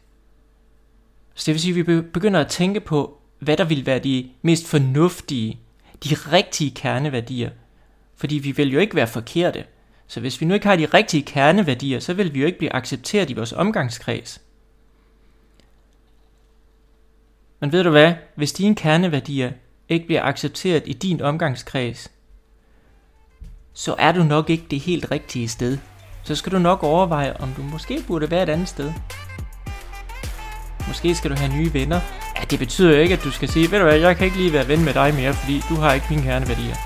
Så 1.34 1.42
det 1.46 1.54
vil 1.54 1.60
sige, 1.60 1.80
at 1.80 1.86
vi 1.86 2.00
begynder 2.00 2.40
at 2.40 2.48
tænke 2.48 2.80
på, 2.80 3.18
hvad 3.38 3.56
der 3.56 3.64
vil 3.64 3.86
være 3.86 3.98
de 3.98 4.30
mest 4.42 4.66
fornuftige, 4.68 5.60
de 6.04 6.14
rigtige 6.14 6.70
kerneværdier. 6.70 7.50
Fordi 8.16 8.34
vi 8.34 8.50
vil 8.50 8.72
jo 8.72 8.78
ikke 8.78 8.96
være 8.96 9.06
forkerte. 9.06 9.64
Så 10.06 10.20
hvis 10.20 10.40
vi 10.40 10.46
nu 10.46 10.54
ikke 10.54 10.66
har 10.66 10.76
de 10.76 10.86
rigtige 10.86 11.22
kerneværdier, 11.22 12.00
så 12.00 12.14
vil 12.14 12.34
vi 12.34 12.40
jo 12.40 12.46
ikke 12.46 12.58
blive 12.58 12.74
accepteret 12.74 13.30
i 13.30 13.34
vores 13.34 13.52
omgangskreds. 13.52 14.40
Men 17.60 17.72
ved 17.72 17.84
du 17.84 17.90
hvad? 17.90 18.14
Hvis 18.34 18.52
dine 18.52 18.74
kerneværdier 18.74 19.52
ikke 19.88 20.06
bliver 20.06 20.22
accepteret 20.22 20.82
i 20.86 20.92
din 20.92 21.20
omgangskreds, 21.20 22.10
så 23.74 23.94
er 23.98 24.12
du 24.12 24.22
nok 24.22 24.50
ikke 24.50 24.64
det 24.70 24.80
helt 24.80 25.10
rigtige 25.10 25.48
sted. 25.48 25.78
Så 26.22 26.34
skal 26.34 26.52
du 26.52 26.58
nok 26.58 26.82
overveje, 26.82 27.36
om 27.40 27.52
du 27.56 27.62
måske 27.62 28.04
burde 28.06 28.30
være 28.30 28.42
et 28.42 28.48
andet 28.48 28.68
sted. 28.68 28.92
Måske 30.88 31.14
skal 31.14 31.30
du 31.30 31.36
have 31.36 31.56
nye 31.56 31.74
venner. 31.74 32.00
Ja, 32.36 32.44
det 32.50 32.58
betyder 32.58 32.90
jo 32.90 33.00
ikke, 33.00 33.14
at 33.14 33.24
du 33.24 33.30
skal 33.30 33.48
sige, 33.48 33.70
ved 33.70 33.78
du 33.78 33.84
hvad, 33.84 33.96
jeg 33.96 34.16
kan 34.16 34.24
ikke 34.24 34.36
lige 34.36 34.52
være 34.52 34.68
ven 34.68 34.84
med 34.84 34.94
dig 34.94 35.14
mere, 35.14 35.34
fordi 35.34 35.62
du 35.68 35.74
har 35.74 35.92
ikke 35.92 36.06
mine 36.10 36.22
kerneværdier. 36.22 36.76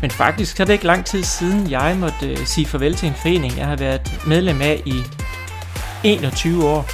Men 0.00 0.10
faktisk 0.10 0.56
så 0.56 0.62
er 0.62 0.64
det 0.64 0.72
ikke 0.72 0.86
lang 0.86 1.04
tid 1.04 1.22
siden, 1.22 1.70
jeg 1.70 1.96
måtte 2.00 2.30
øh, 2.30 2.46
sige 2.46 2.66
farvel 2.66 2.94
til 2.94 3.08
en 3.08 3.14
forening, 3.14 3.56
jeg 3.56 3.66
har 3.66 3.76
været 3.76 4.20
medlem 4.26 4.60
af 4.60 4.82
i 4.86 5.02
21 6.04 6.68
år. 6.68 6.86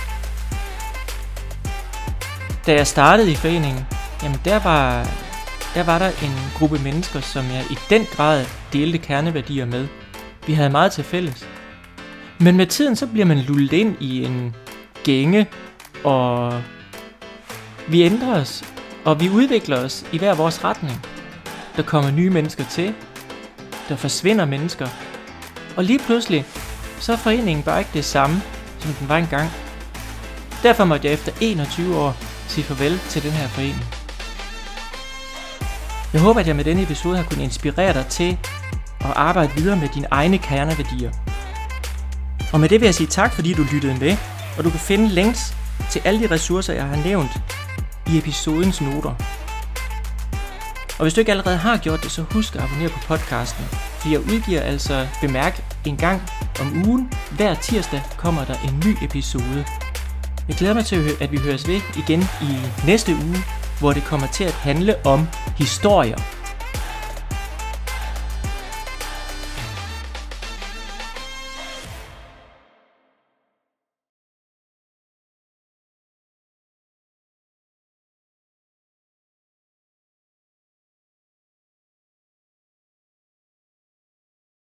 Da 2.67 2.75
jeg 2.75 2.87
startede 2.87 3.33
i 3.33 3.35
foreningen, 3.35 3.87
jamen 4.23 4.41
der 4.45 4.59
var, 4.59 5.09
der 5.75 5.83
var 5.83 5.99
der 5.99 6.09
en 6.09 6.33
gruppe 6.59 6.79
mennesker, 6.79 7.21
som 7.21 7.45
jeg 7.45 7.65
i 7.71 7.79
den 7.91 8.05
grad 8.05 8.47
delte 8.73 8.99
kerneværdier 8.99 9.67
med. 9.67 9.89
Vi 10.47 10.53
havde 10.53 10.71
meget 10.71 10.93
til 10.93 11.05
fælles. 11.05 11.47
Men 12.41 12.57
med 12.57 12.67
tiden 12.67 12.97
så 12.97 13.07
bliver 13.07 13.27
man 13.27 13.39
lullet 13.39 13.73
ind 13.73 13.97
i 14.01 14.25
en 14.25 14.55
gænge, 15.05 15.47
og 16.05 16.63
vi 17.89 18.03
ændrer 18.03 18.41
os, 18.41 18.65
og 19.05 19.21
vi 19.21 19.29
udvikler 19.29 19.79
os 19.85 20.05
i 20.13 20.19
hver 20.19 20.35
vores 20.35 20.65
retning. 20.65 21.07
Der 21.77 21.83
kommer 21.83 22.11
nye 22.11 22.31
mennesker 22.31 22.65
til. 22.65 22.95
Der 23.89 23.97
forsvinder 23.97 24.45
mennesker. 24.45 24.89
Og 25.77 25.85
lige 25.85 25.99
pludselig, 25.99 26.45
så 27.01 27.13
er 27.13 27.17
foreningen 27.17 27.65
bare 27.65 27.79
ikke 27.79 27.91
det 27.95 28.05
samme, 28.05 28.43
som 28.79 28.93
den 28.93 29.09
var 29.09 29.17
engang. 29.17 29.51
Derfor 30.63 30.85
måtte 30.85 31.07
jeg 31.07 31.15
efter 31.15 31.33
21 31.41 31.97
år 31.97 32.17
sige 32.49 32.65
farvel 32.65 32.99
til 32.99 33.23
den 33.23 33.31
her 33.31 33.49
forening. 33.49 33.98
Jeg 36.13 36.21
håber, 36.21 36.41
at 36.41 36.47
jeg 36.47 36.57
med 36.57 36.65
denne 36.65 36.83
episode 36.83 37.17
har 37.17 37.25
kunnet 37.25 37.45
inspirere 37.45 37.95
dig 37.95 38.07
til 38.07 38.39
at 39.01 39.13
arbejde 39.17 39.53
videre 39.55 39.77
med 39.77 39.89
dine 39.95 40.07
egne 40.11 40.39
kerneværdier. 40.39 41.13
Og 42.53 42.61
med 42.61 42.69
det 42.69 42.81
vil 42.81 42.87
jeg 42.87 42.95
sige 42.95 43.07
tak, 43.07 43.33
fordi 43.33 43.53
du 43.53 43.67
lyttede 43.73 43.97
med, 44.01 44.17
og 44.59 44.65
du 44.65 44.71
kan 44.71 44.81
finde 44.81 45.09
links 45.09 45.55
til 45.91 46.03
alle 46.05 46.29
de 46.29 46.35
ressourcer, 46.35 46.73
jeg 46.75 46.85
har 46.85 47.05
nævnt 47.05 47.31
i 48.07 48.19
episodens 48.19 48.81
noter. 48.81 49.15
Og 50.99 51.03
hvis 51.03 51.15
du 51.15 51.21
ikke 51.21 51.31
allerede 51.33 51.57
har 51.57 51.77
gjort 51.77 52.03
det, 52.03 52.11
så 52.11 52.23
husk 52.23 52.55
at 52.55 52.63
abonnere 52.63 52.89
på 52.89 52.99
podcasten, 53.07 53.65
for 53.71 54.09
jeg 54.09 54.21
udgiver 54.21 54.61
altså 54.61 55.07
bemærk 55.21 55.63
en 55.85 55.97
gang 55.97 56.23
om 56.61 56.83
ugen. 56.87 57.13
Hver 57.31 57.55
tirsdag 57.55 58.03
kommer 58.17 58.45
der 58.45 58.55
en 58.55 58.83
ny 58.87 58.97
episode. 59.05 59.65
Jeg 60.49 60.57
glæder 60.57 60.75
mig 60.75 60.87
til, 60.87 61.11
at 61.21 61.33
vi 61.33 61.39
høres 61.39 61.69
ved 61.69 61.81
igen 61.97 62.21
i 62.21 62.57
næste 62.87 63.15
uge, 63.15 63.37
hvor 63.81 63.93
det 63.93 64.05
kommer 64.05 64.27
til 64.27 64.45
at 64.45 64.53
handle 64.53 65.07
om 65.07 65.29
historier. 65.57 66.38